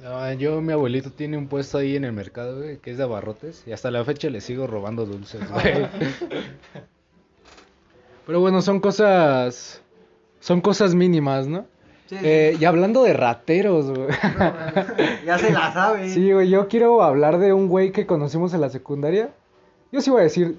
[0.00, 3.02] No, yo, mi abuelito tiene un puesto ahí en el mercado, güey, que es de
[3.02, 3.64] abarrotes.
[3.66, 5.86] Y hasta la fecha le sigo robando dulces, güey.
[8.26, 9.82] Pero bueno, son cosas.
[10.38, 11.66] Son cosas mínimas, ¿no?
[12.10, 14.08] Sí, Eh, y hablando de rateros, güey.
[15.24, 16.08] Ya se la sabe.
[16.08, 19.30] Sí, güey, yo quiero hablar de un güey que conocimos en la secundaria.
[19.92, 20.58] Yo sí voy a decir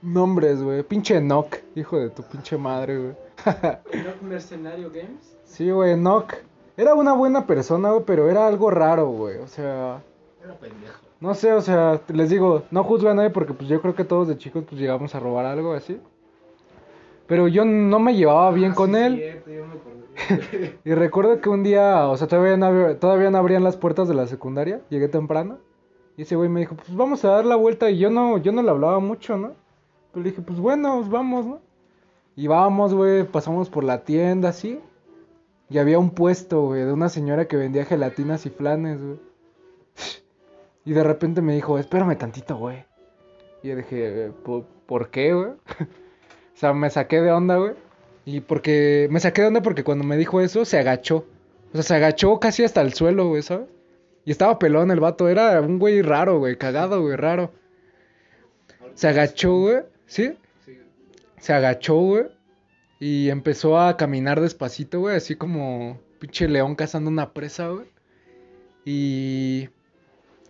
[0.00, 0.82] nombres, güey.
[0.84, 3.12] Pinche Enoch, hijo de tu pinche madre, güey.
[4.22, 5.36] ¿No Mercenario Games?
[5.44, 6.32] sí, güey, Enoch.
[6.78, 9.36] Era una buena persona, güey, pero era algo raro, güey.
[9.36, 10.00] O sea,
[10.42, 10.98] Era pendejo.
[11.20, 14.04] no sé, o sea, les digo, no juzgo a nadie porque pues yo creo que
[14.04, 16.00] todos de chicos pues llegamos a robar algo así.
[17.26, 19.42] Pero yo no me llevaba bien con él.
[20.84, 24.08] Y recuerdo que un día, o sea, todavía no, abri- todavía no abrían las puertas
[24.08, 25.58] de la secundaria, llegué temprano,
[26.16, 28.52] y ese güey me dijo, pues vamos a dar la vuelta, y yo no, yo
[28.52, 29.52] no le hablaba mucho, ¿no?
[30.12, 31.60] Pero le dije, pues bueno, pues vamos, ¿no?
[32.36, 34.80] Y vamos, güey, pasamos por la tienda, así,
[35.68, 39.18] y había un puesto, güey, de una señora que vendía gelatinas y flanes, güey.
[40.84, 42.84] Y de repente me dijo, espérame tantito, güey.
[43.64, 45.48] Y yo dije, "¿Por- ¿por qué, güey?
[46.54, 47.72] O sea, me saqué de onda, güey.
[48.26, 51.24] Y porque me saqué de onda porque cuando me dijo eso se agachó.
[51.72, 53.68] O sea, se agachó casi hasta el suelo, güey, ¿sabes?
[54.24, 57.52] Y estaba pelón el vato, era un güey raro, güey, cagado, güey, raro.
[58.94, 60.36] Se agachó, güey, ¿sí?
[61.38, 62.24] Se agachó, güey.
[62.98, 67.86] Y empezó a caminar despacito, güey, así como pinche león cazando una presa, güey.
[68.84, 69.68] Y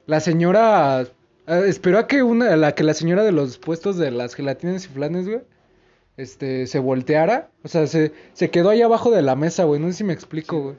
[0.06, 1.02] la señora
[1.46, 4.86] eh, esperó a que una la que la señora de los puestos de las gelatinas
[4.86, 5.42] y flanes, güey,
[6.16, 9.88] este se volteara, o sea, se, se quedó ahí abajo de la mesa, güey, no
[9.88, 10.76] sé si me explico, güey.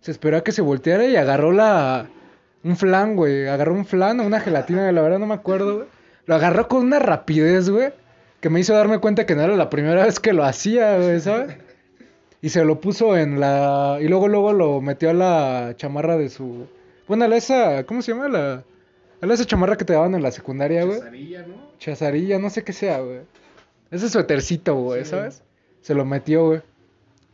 [0.00, 2.08] Se esperó a que se volteara y agarró la
[2.62, 5.88] un flan, güey, agarró un flan o una gelatina, la verdad no me acuerdo, güey.
[6.26, 7.92] Lo agarró con una rapidez, güey,
[8.40, 11.20] que me hizo darme cuenta que no era la primera vez que lo hacía, güey,
[11.20, 11.56] ¿sabes?
[12.40, 13.98] Y se lo puso en la...
[14.00, 16.68] Y luego, luego lo metió a la chamarra de su...
[17.08, 17.84] Bueno, a la esa...
[17.84, 18.28] ¿Cómo se llama?
[18.28, 18.62] La...
[19.20, 20.98] A la esa chamarra que te daban en la secundaria, güey.
[20.98, 21.54] Chazarilla, ¿no?
[21.78, 23.20] Chazarilla, no sé qué sea, güey.
[23.90, 25.42] Ese suétercito, güey, ¿sabes?
[25.80, 26.60] Se lo metió, güey.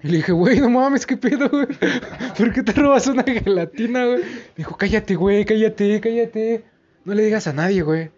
[0.02, 1.66] Y le dije, güey, no mames, ¿qué pedo, güey?
[2.38, 4.18] ¿Por qué te robas una gelatina, güey?
[4.18, 6.64] Me dijo, cállate, güey, cállate, cállate.
[7.04, 8.10] No le digas a nadie, güey.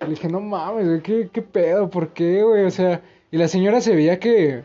[0.00, 1.88] Y le dije, no mames, güey, ¿qué, qué pedo?
[1.90, 2.64] ¿Por qué, güey?
[2.64, 4.64] O sea, y la señora se veía que...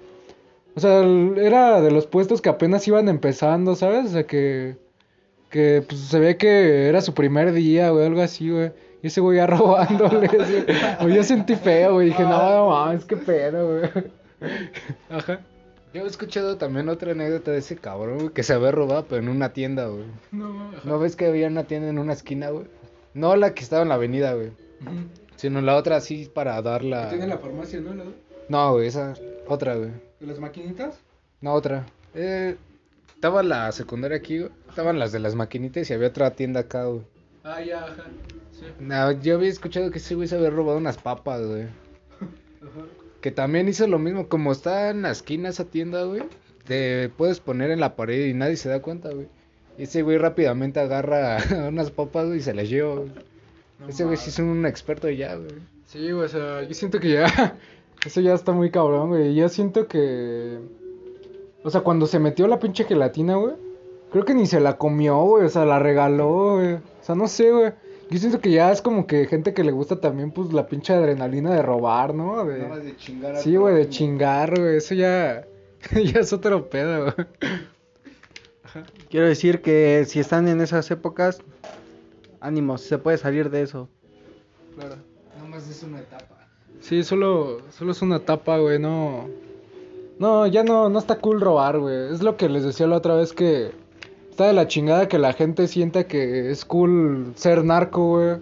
[0.76, 1.04] O sea,
[1.38, 4.06] era de los puestos que apenas iban empezando, ¿sabes?
[4.06, 4.78] O sea, que...
[5.50, 8.72] Que pues, se ve que era su primer día, güey, algo así, güey.
[9.06, 10.28] Y ese güey ya robándole.
[11.00, 11.14] güey.
[11.16, 12.08] Yo sentí feo, güey.
[12.08, 13.92] Dije, no, no mames, qué pedo, güey.
[15.12, 15.42] Ajá.
[15.94, 19.22] Yo he escuchado también otra anécdota de ese cabrón, güey, que se había robado, pero
[19.22, 20.06] en una tienda, güey.
[20.32, 20.80] No, ajá.
[20.86, 22.66] ¿No ves que había una tienda en una esquina, güey?
[23.14, 24.50] No la que estaba en la avenida, güey.
[25.36, 27.10] Sino la otra así para darla...
[27.10, 27.94] Tiene la farmacia, ¿no?
[27.94, 28.06] La-
[28.50, 29.14] No, güey, esa
[29.48, 29.92] otra, güey.
[30.20, 30.98] ¿De las maquinitas?
[31.42, 31.86] No, otra.
[32.16, 32.58] Eh,
[33.14, 34.52] estaba la secundaria aquí, güey.
[34.68, 37.02] Estaban las de las maquinitas y había otra tienda acá, güey.
[37.44, 38.06] Ah, ya, ajá.
[38.60, 38.66] Sí.
[38.80, 41.68] No, yo había escuchado que ese güey se había robado unas papas, güey.
[43.22, 44.28] Que también hizo lo mismo.
[44.30, 46.24] Como está en la esquina esa tienda, güey.
[46.66, 49.28] Te puedes poner en la pared y nadie se da cuenta, güey.
[49.78, 51.38] Y ese güey rápidamente agarra
[51.68, 53.12] unas papas güey, y se las lleva, güey.
[53.80, 55.56] No ese güey sí es un experto ya, güey.
[55.86, 57.58] Sí, güey, o sea, yo siento que ya.
[58.06, 59.36] Eso ya está muy cabrón, güey.
[59.36, 60.60] Yo siento que.
[61.64, 63.56] O sea, cuando se metió la pinche gelatina, güey.
[64.12, 65.46] Creo que ni se la comió, güey.
[65.46, 66.74] O sea, la regaló, güey.
[66.76, 67.74] O sea, no sé, güey.
[68.10, 70.94] Yo siento que ya es como que gente que le gusta también, pues, la pinche
[70.94, 72.46] adrenalina de robar, ¿no?
[72.46, 72.60] De...
[72.60, 74.78] Nada más de chingar Sí, güey, de chingar, güey.
[74.78, 75.48] Eso ya.
[75.92, 77.28] ya es otro pedo, güey.
[79.10, 81.42] Quiero decir que si están en esas épocas,
[82.40, 83.90] ánimos, se puede salir de eso.
[84.76, 84.98] Claro.
[85.36, 86.48] Nada más es una etapa.
[86.82, 89.28] Sí, solo, solo es una etapa, güey, no...
[90.20, 92.14] No, ya no, no está cool robar, güey.
[92.14, 93.72] Es lo que les decía la otra vez que...
[94.36, 98.36] Está de la chingada que la gente sienta que es cool ser narco, güey.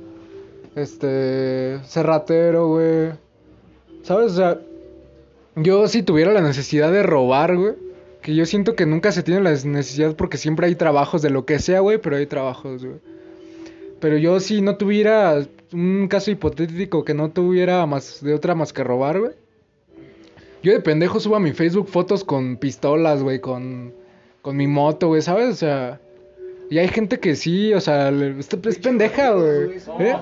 [0.73, 1.77] Este...
[1.83, 3.11] Ser ratero, güey.
[4.01, 4.31] ¿Sabes?
[4.31, 4.59] O sea...
[5.55, 7.73] Yo si tuviera la necesidad de robar, güey.
[8.23, 11.45] Que yo siento que nunca se tiene la necesidad porque siempre hay trabajos de lo
[11.45, 11.99] que sea, güey.
[11.99, 12.97] Pero hay trabajos, güey.
[13.99, 18.73] Pero yo si no tuviera un caso hipotético que no tuviera más de otra más
[18.73, 19.33] que robar, güey.
[20.63, 23.93] Yo de pendejo subo a mi Facebook fotos con pistolas, güey, con,
[24.43, 25.49] con mi moto, güey, ¿sabes?
[25.49, 25.99] O sea,
[26.69, 29.77] y hay gente que sí, o sea, es, es pendeja, güey.
[29.99, 30.15] ¿Eh?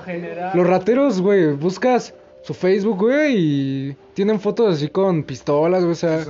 [0.54, 5.96] Los rateros, güey, buscas su Facebook, güey, y tienen fotos así con pistolas, güey, o
[5.96, 6.24] sea.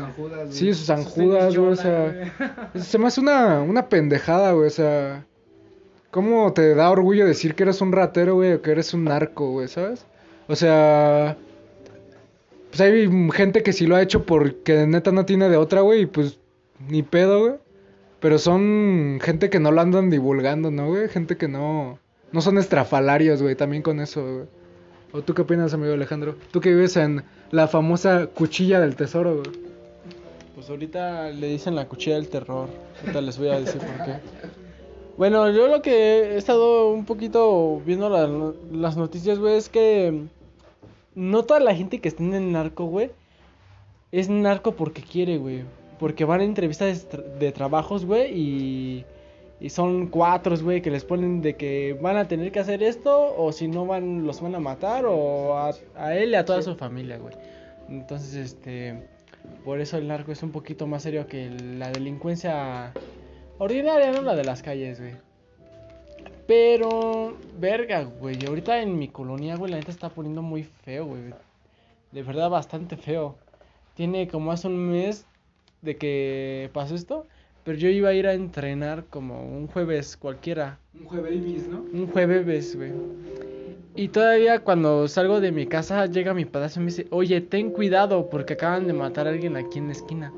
[0.51, 2.33] Sí, sus anjudas, güey, o sea.
[2.77, 5.27] Se me hace una, una pendejada, güey, o sea.
[6.11, 9.51] ¿Cómo te da orgullo decir que eres un ratero, güey, o que eres un narco,
[9.53, 10.07] güey, ¿sabes?
[10.49, 11.37] O sea.
[12.71, 16.03] Pues hay gente que sí lo ha hecho porque neta no tiene de otra, güey,
[16.03, 16.39] y pues
[16.89, 17.62] ni pedo, güey.
[18.23, 21.09] Pero son gente que no lo andan divulgando, ¿no, güey?
[21.09, 21.99] Gente que no...
[22.31, 24.47] No son estrafalarios, güey, también con eso, güey.
[25.13, 26.37] ¿O tú qué opinas, amigo Alejandro?
[26.51, 29.51] Tú que vives en la famosa cuchilla del tesoro, güey.
[30.55, 32.69] Pues ahorita le dicen la cuchilla del terror.
[33.01, 34.15] Ahorita les voy a decir por qué.
[35.19, 35.93] Bueno, yo lo que
[36.33, 40.23] he estado un poquito viendo la- las noticias, güey, es que
[41.15, 43.11] no toda la gente que está en el narco, güey,
[44.13, 45.65] es narco porque quiere, güey.
[46.03, 49.05] Porque van a entrevistas de, tra- de trabajos, güey, y,
[49.61, 53.37] y son cuatro, güey, que les ponen de que van a tener que hacer esto,
[53.39, 56.61] o si no van, los van a matar, o a, a él y a toda
[56.61, 57.35] su familia, güey.
[57.89, 59.01] Entonces, este,
[59.65, 62.93] por eso el narco es un poquito más serio que la delincuencia
[63.59, 64.23] ordinaria, ¿no?
[64.23, 65.13] La de las calles, güey.
[66.49, 68.45] Pero, verga, güey.
[68.45, 71.23] Ahorita en mi colonia, güey, la neta está poniendo muy feo, güey.
[72.11, 73.37] De verdad, bastante feo.
[73.95, 75.27] Tiene como hace un mes
[75.83, 77.27] de que pasó esto.
[77.65, 80.79] Pero yo iba a ir a entrenar como un jueves cualquiera.
[80.99, 81.85] Un jueves, ¿no?
[81.93, 82.93] Un jueves, güey.
[83.95, 87.71] Y todavía cuando salgo de mi casa llega mi padrastro y me dice, oye, ten
[87.71, 90.33] cuidado porque acaban de matar a alguien aquí en la esquina.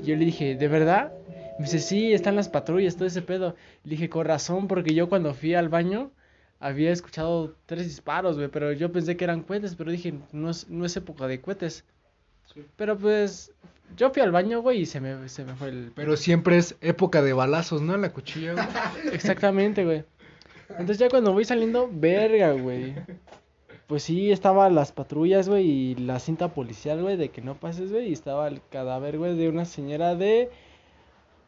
[0.00, 1.12] Y yo le dije, ¿de verdad?
[1.58, 3.56] Me dice, sí, están las patrullas, todo ese pedo.
[3.84, 6.10] Le dije, con razón, porque yo cuando fui al baño
[6.60, 10.70] había escuchado tres disparos, güey, pero yo pensé que eran cohetes, pero dije, no es,
[10.70, 11.84] no es época de cohetes.
[12.76, 13.52] Pero pues,
[13.96, 15.92] yo fui al baño, güey, y se me, se me fue el...
[15.94, 17.96] Pero siempre es época de balazos, ¿no?
[17.96, 18.66] La cuchilla, güey.
[19.12, 20.04] Exactamente, güey.
[20.70, 22.94] Entonces ya cuando voy saliendo, verga, güey.
[23.86, 27.92] Pues sí, estaban las patrullas, güey, y la cinta policial, güey, de que no pases,
[27.92, 30.50] güey, y estaba el cadáver, güey, de una señora de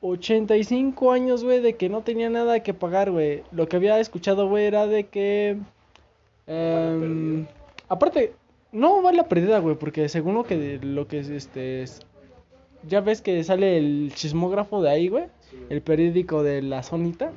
[0.02, 3.42] 85 años, güey, de que no tenía nada que pagar, güey.
[3.52, 5.56] Lo que había escuchado, güey, era de que...
[6.46, 7.46] em,
[7.88, 8.34] aparte,
[8.72, 11.84] no va la perdida, güey, porque según lo que, lo que es, este...
[12.88, 15.24] ya ves que sale el chismógrafo de ahí, güey,
[15.70, 17.32] el periódico de la zonita.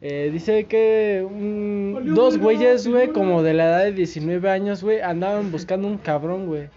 [0.00, 5.00] Eh, dice que un- dos güeyes, güey, como de la edad de 19 años, güey,
[5.00, 6.68] andaban buscando un cabrón, güey.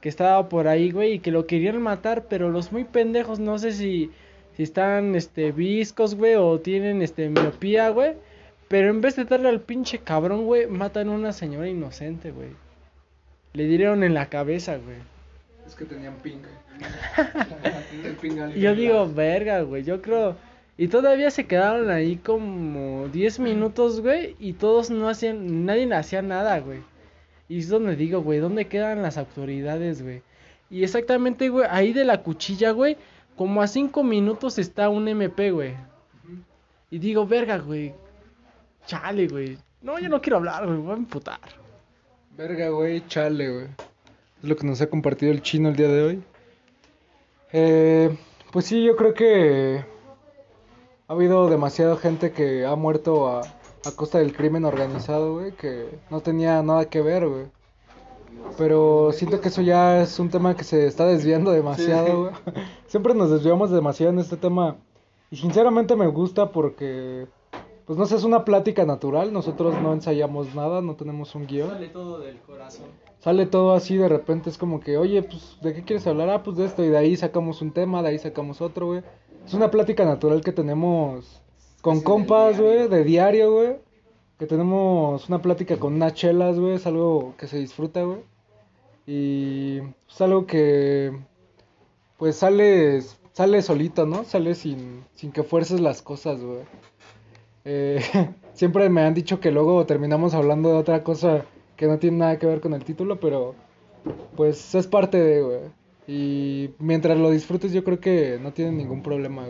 [0.00, 3.58] Que estaba por ahí, güey, y que lo querían matar, pero los muy pendejos, no
[3.58, 4.10] sé si,
[4.56, 8.14] si están, este, viscos, güey, o tienen, este, miopía, güey.
[8.68, 12.48] Pero en vez de darle al pinche cabrón, güey, matan a una señora inocente, güey.
[13.52, 14.96] Le dieron en la cabeza, güey.
[15.72, 16.42] Es que tenían ping.
[18.04, 20.36] El ping yo digo, verga, güey, yo creo...
[20.76, 26.20] Y todavía se quedaron ahí como 10 minutos, güey, y todos no hacían, nadie hacía
[26.20, 26.80] nada, güey.
[27.48, 30.20] Y es donde digo, güey, ¿dónde quedan las autoridades, güey?
[30.68, 32.98] Y exactamente, güey, ahí de la cuchilla, güey,
[33.34, 35.74] como a 5 minutos está un MP, güey.
[36.90, 37.94] Y digo, verga, güey,
[38.84, 39.56] chale, güey.
[39.80, 41.40] No, yo no quiero hablar, güey, voy a emputar.
[42.36, 43.91] Verga, güey, chale, güey.
[44.42, 46.22] Es lo que nos ha compartido el chino el día de hoy.
[47.52, 48.16] Eh,
[48.50, 49.84] pues sí, yo creo que
[51.06, 55.98] ha habido demasiada gente que ha muerto a, a costa del crimen organizado, güey, que
[56.10, 57.44] no tenía nada que ver, güey.
[58.58, 62.34] Pero siento que eso ya es un tema que se está desviando demasiado, güey.
[62.88, 64.76] Siempre nos desviamos demasiado en este tema.
[65.30, 67.26] Y sinceramente me gusta porque,
[67.92, 69.34] pues no sé, es una plática natural.
[69.34, 72.86] Nosotros no ensayamos nada, no tenemos un guion todo del corazón.
[73.20, 76.30] sale todo así de repente es como que, oye, pues, ¿de qué quieres hablar?
[76.30, 79.02] Ah, pues de esto, y de ahí sacamos un tema, de ahí sacamos otro, güey.
[79.44, 81.42] Es una plática natural que tenemos
[81.82, 83.76] con compas, güey, de diario, güey.
[84.38, 88.20] Que tenemos una plática con unas chelas, güey, es algo que se disfruta, güey.
[89.06, 91.12] Y es algo que,
[92.16, 93.02] pues, sale,
[93.34, 94.24] sale solito, ¿no?
[94.24, 96.60] Sale sin, sin que fuerces las cosas, güey.
[97.64, 98.00] Eh,
[98.54, 101.44] siempre me han dicho que luego terminamos hablando de otra cosa
[101.76, 103.54] que no tiene nada que ver con el título, pero
[104.36, 105.60] pues es parte de, güey.
[106.06, 109.46] Y mientras lo disfrutes yo creo que no tiene ningún problema.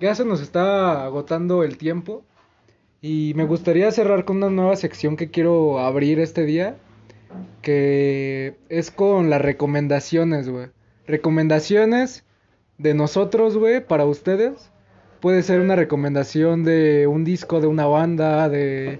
[0.00, 2.24] Ya se nos está agotando el tiempo
[3.00, 6.76] y me gustaría cerrar con una nueva sección que quiero abrir este día,
[7.62, 10.68] que es con las recomendaciones, güey.
[11.06, 12.24] Recomendaciones
[12.78, 14.70] de nosotros, güey, para ustedes.
[15.24, 18.98] Puede ser una recomendación de un disco, de una banda, de,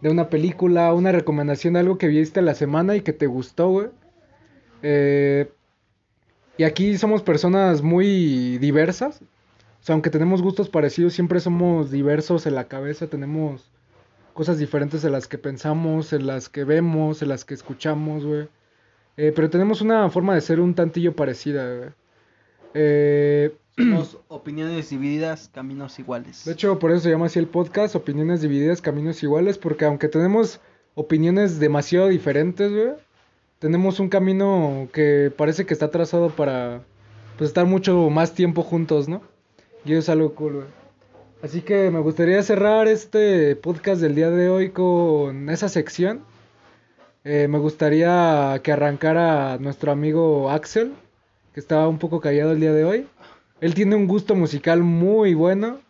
[0.00, 3.70] de una película, una recomendación de algo que viste la semana y que te gustó,
[3.70, 3.88] güey.
[4.84, 5.50] Eh,
[6.56, 9.22] y aquí somos personas muy diversas.
[9.22, 13.08] O sea, aunque tenemos gustos parecidos, siempre somos diversos en la cabeza.
[13.08, 13.68] Tenemos
[14.34, 18.46] cosas diferentes en las que pensamos, en las que vemos, en las que escuchamos, güey.
[19.16, 21.88] Eh, pero tenemos una forma de ser un tantillo parecida, güey.
[22.72, 23.56] Eh,
[24.28, 26.44] Opiniones divididas, caminos iguales.
[26.44, 30.08] de hecho, por eso se llama así el podcast, opiniones divididas, caminos iguales, porque aunque
[30.08, 30.60] tenemos
[30.94, 32.72] opiniones demasiado diferentes,
[33.58, 36.82] tenemos un camino que parece que está trazado para
[37.36, 39.20] pues, estar mucho más tiempo juntos, ¿no?
[39.84, 40.64] Y es algo cool.
[41.42, 46.22] Así que me gustaría cerrar este podcast del día de hoy con esa sección.
[47.24, 50.94] Eh, me gustaría que arrancara nuestro amigo Axel,
[51.52, 53.06] que estaba un poco callado el día de hoy.
[53.60, 55.80] Él tiene un gusto musical muy bueno,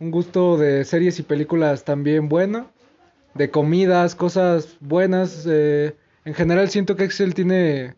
[0.00, 2.70] un gusto de series y películas también bueno,
[3.34, 5.44] de comidas, cosas buenas.
[5.48, 7.94] eh, en general siento que Axel tiene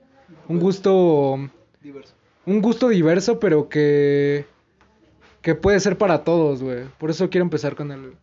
[0.48, 1.38] un gusto
[1.80, 2.14] Diverso.
[2.44, 4.46] un gusto diverso, pero que
[5.42, 6.84] que puede ser para todos, güey.
[6.98, 8.16] Por eso quiero empezar con él.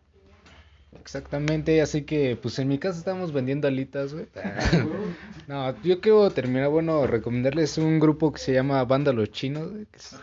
[1.00, 4.26] Exactamente, así que pues en mi casa estamos vendiendo alitas, güey.
[5.48, 9.86] no, yo quiero terminar, bueno, recomendarles un grupo que se llama Banda Los Chinos, güey,
[9.86, 10.16] que es,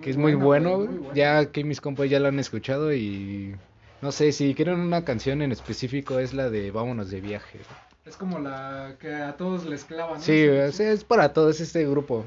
[0.00, 0.86] que es muy bueno.
[1.14, 3.54] Ya que mis compas ya lo han escuchado y
[4.00, 7.58] no sé, si quieren una canción en específico es la de Vámonos de viaje.
[8.04, 10.20] Es como la que a todos les clava, ¿no?
[10.22, 12.24] Sí, es para todos este grupo.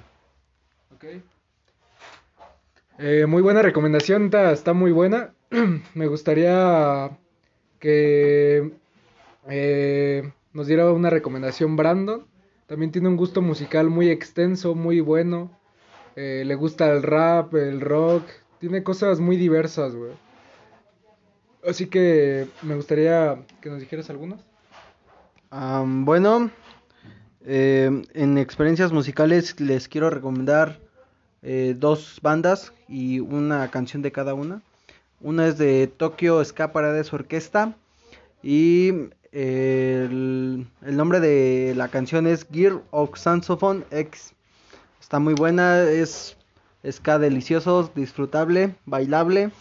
[0.95, 1.05] Ok.
[2.97, 5.33] Eh, muy buena recomendación, ta- está muy buena.
[5.95, 7.09] Me gustaría
[7.79, 8.71] que
[9.49, 12.25] eh, nos diera una recomendación Brandon.
[12.67, 15.51] También tiene un gusto musical muy extenso, muy bueno.
[16.15, 18.23] Eh, le gusta el rap, el rock.
[18.59, 20.11] Tiene cosas muy diversas, güey.
[21.67, 24.39] Así que me gustaría que nos dijeras algunas.
[25.49, 26.51] Bueno,
[27.45, 30.79] eh, en experiencias musicales les quiero recomendar
[31.41, 34.61] eh, dos bandas y una canción de cada una.
[35.21, 37.75] Una es de Tokyo Ska Parades Orquesta
[38.43, 44.33] y eh, el, el nombre de la canción es Gear of Saxophone X.
[45.05, 46.35] Está muy buena, es
[46.91, 49.51] ska delicioso, disfrutable, bailable.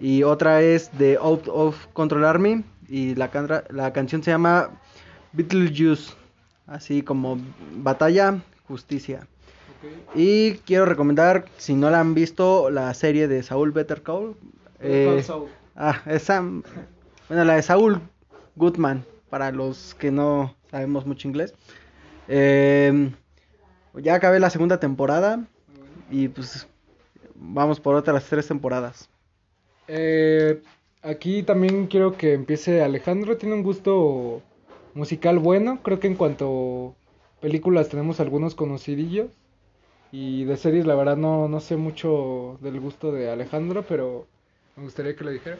[0.00, 3.28] Y otra es de Out of Control Army y la,
[3.70, 4.70] la canción se llama
[5.32, 6.12] Beetlejuice,
[6.68, 7.40] así como
[7.74, 9.26] Batalla, Justicia.
[10.14, 14.36] Y quiero recomendar, si no la han visto, la serie de Saul Better Call.
[14.78, 15.24] eh,
[15.74, 18.00] ah, esa, bueno, la de Saul
[18.54, 21.52] Goodman, para los que no sabemos mucho inglés.
[22.28, 23.10] Eh,
[23.94, 25.44] ya acabé la segunda temporada
[26.10, 26.66] y pues
[27.34, 29.08] vamos por otras tres temporadas.
[29.88, 30.62] Eh,
[31.02, 33.36] aquí también quiero que empiece Alejandro.
[33.36, 34.42] Tiene un gusto
[34.94, 35.80] musical bueno.
[35.82, 36.94] Creo que en cuanto
[37.38, 39.30] a películas tenemos algunos conocidillos.
[40.10, 44.26] Y de series, la verdad, no, no sé mucho del gusto de Alejandro, pero
[44.76, 45.56] me gustaría que lo dijera.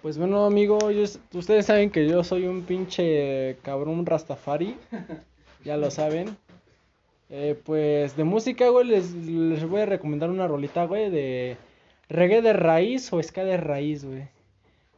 [0.00, 1.04] Pues bueno, amigo, yo
[1.34, 4.76] ustedes saben que yo soy un pinche cabrón rastafari.
[5.64, 6.36] Ya lo saben.
[7.34, 11.56] Eh, pues de música, güey, les, les voy a recomendar una rolita, güey, de
[12.10, 14.28] reggae de raíz o ska de raíz, güey.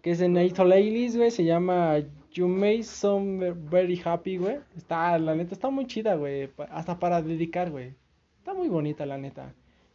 [0.03, 1.99] Que es de Nathan Lailis, güey, se llama
[2.33, 4.57] You Made Some Very Happy, güey.
[4.77, 6.49] Está, la neta, está muy chida, güey.
[6.49, 7.95] pa- Hasta para dedicar, güey.
[8.39, 9.55] Está muy bonita, la neta.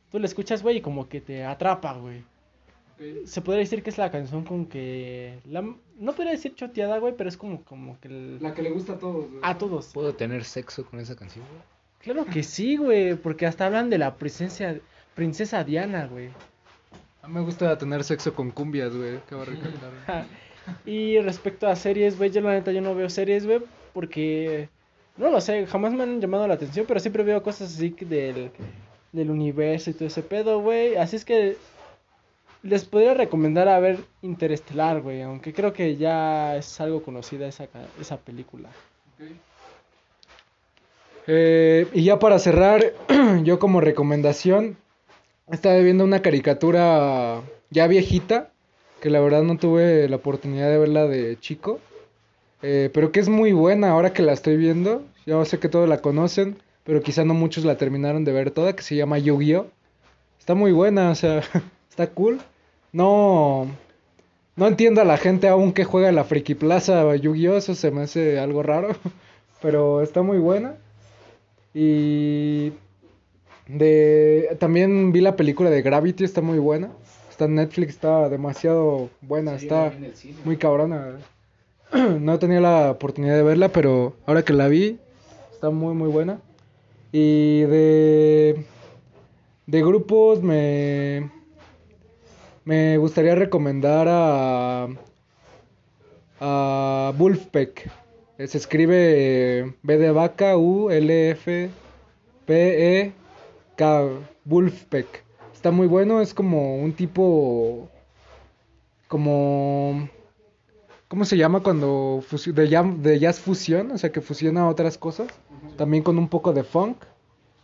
[0.09, 2.23] Tú la escuchas, güey, y como que te atrapa, güey.
[3.25, 5.39] Se podría decir que es la canción con que...
[5.45, 8.07] La, no podría decir choteada, güey, pero es como, como que...
[8.07, 9.29] el- La que le gusta a todos.
[9.29, 9.39] güey.
[9.43, 9.87] A todos.
[9.93, 11.45] ¿Puedo tener sexo con esa canción?
[11.49, 11.61] güey?
[12.01, 14.75] Claro que sí, güey, porque hasta hablan de la princesa,
[15.15, 16.29] princesa Diana, güey.
[17.21, 19.19] A mí me gusta tener sexo con cumbias, güey.
[19.29, 20.25] Cabe recalcar.
[20.85, 23.59] Y respecto a series, güey, yo la neta yo no veo series, güey,
[23.91, 24.69] porque...
[25.17, 28.51] No lo sé, jamás me han llamado la atención, pero siempre veo cosas así del,
[29.11, 30.95] del universo y todo ese pedo, güey.
[30.95, 31.57] Así es que
[32.63, 37.67] les podría recomendar a ver Interestelar, güey, aunque creo que ya es algo conocida esa,
[37.99, 38.69] esa película.
[41.27, 42.93] Eh, y ya para cerrar,
[43.43, 44.77] yo como recomendación,
[45.51, 48.51] estaba viendo una caricatura ya viejita,
[49.01, 51.79] que la verdad no tuve la oportunidad de verla de chico,
[52.61, 55.03] eh, pero que es muy buena ahora que la estoy viendo.
[55.25, 58.73] Yo sé que todos la conocen, pero quizá no muchos la terminaron de ver toda,
[58.75, 59.67] que se llama Yu-Gi-Oh!
[60.39, 61.41] Está muy buena, o sea,
[61.89, 62.39] está cool.
[62.91, 63.67] No,
[64.55, 67.57] no entiendo a la gente aún que juega en la Friki Plaza Yu-Gi-Oh!
[67.57, 68.89] Eso se me hace algo raro,
[69.61, 70.75] pero está muy buena.
[71.73, 72.73] Y
[73.67, 76.91] de también vi la película de Gravity, está muy buena.
[77.29, 79.93] Está en Netflix, está demasiado buena, está
[80.43, 81.19] muy cabrona.
[82.19, 84.99] No tenía la oportunidad de verla, pero ahora que la vi,
[85.51, 86.39] está muy muy buena.
[87.11, 88.63] Y de
[89.65, 91.31] de grupos me
[92.65, 94.87] me gustaría recomendar a
[96.39, 97.89] a Wolfpack.
[98.39, 101.69] Eh, Se escribe B de vaca U L F
[102.45, 103.13] P E
[103.75, 104.07] K
[104.45, 105.25] Wolfpack.
[105.53, 107.89] Está muy bueno, es como un tipo
[109.09, 110.07] como
[111.09, 115.27] ¿cómo se llama cuando de de jazz fusión, o sea, que fusiona otras cosas,
[115.77, 116.95] también con un poco de funk.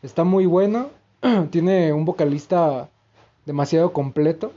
[0.04, 0.90] Está muy bueno.
[1.52, 2.90] Tiene un vocalista
[3.46, 4.52] demasiado completo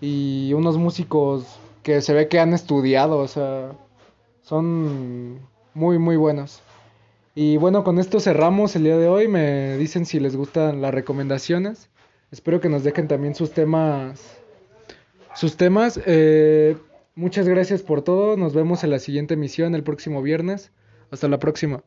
[0.00, 3.72] y unos músicos que se ve que han estudiado, o sea,
[4.46, 5.40] son
[5.74, 6.62] muy muy buenos.
[7.34, 9.26] Y bueno, con esto cerramos el día de hoy.
[9.26, 11.90] Me dicen si les gustan las recomendaciones.
[12.30, 14.38] Espero que nos dejen también sus temas.
[15.34, 16.00] Sus temas.
[16.06, 16.76] Eh,
[17.16, 18.36] muchas gracias por todo.
[18.36, 20.70] Nos vemos en la siguiente emisión el próximo viernes.
[21.10, 21.82] Hasta la próxima.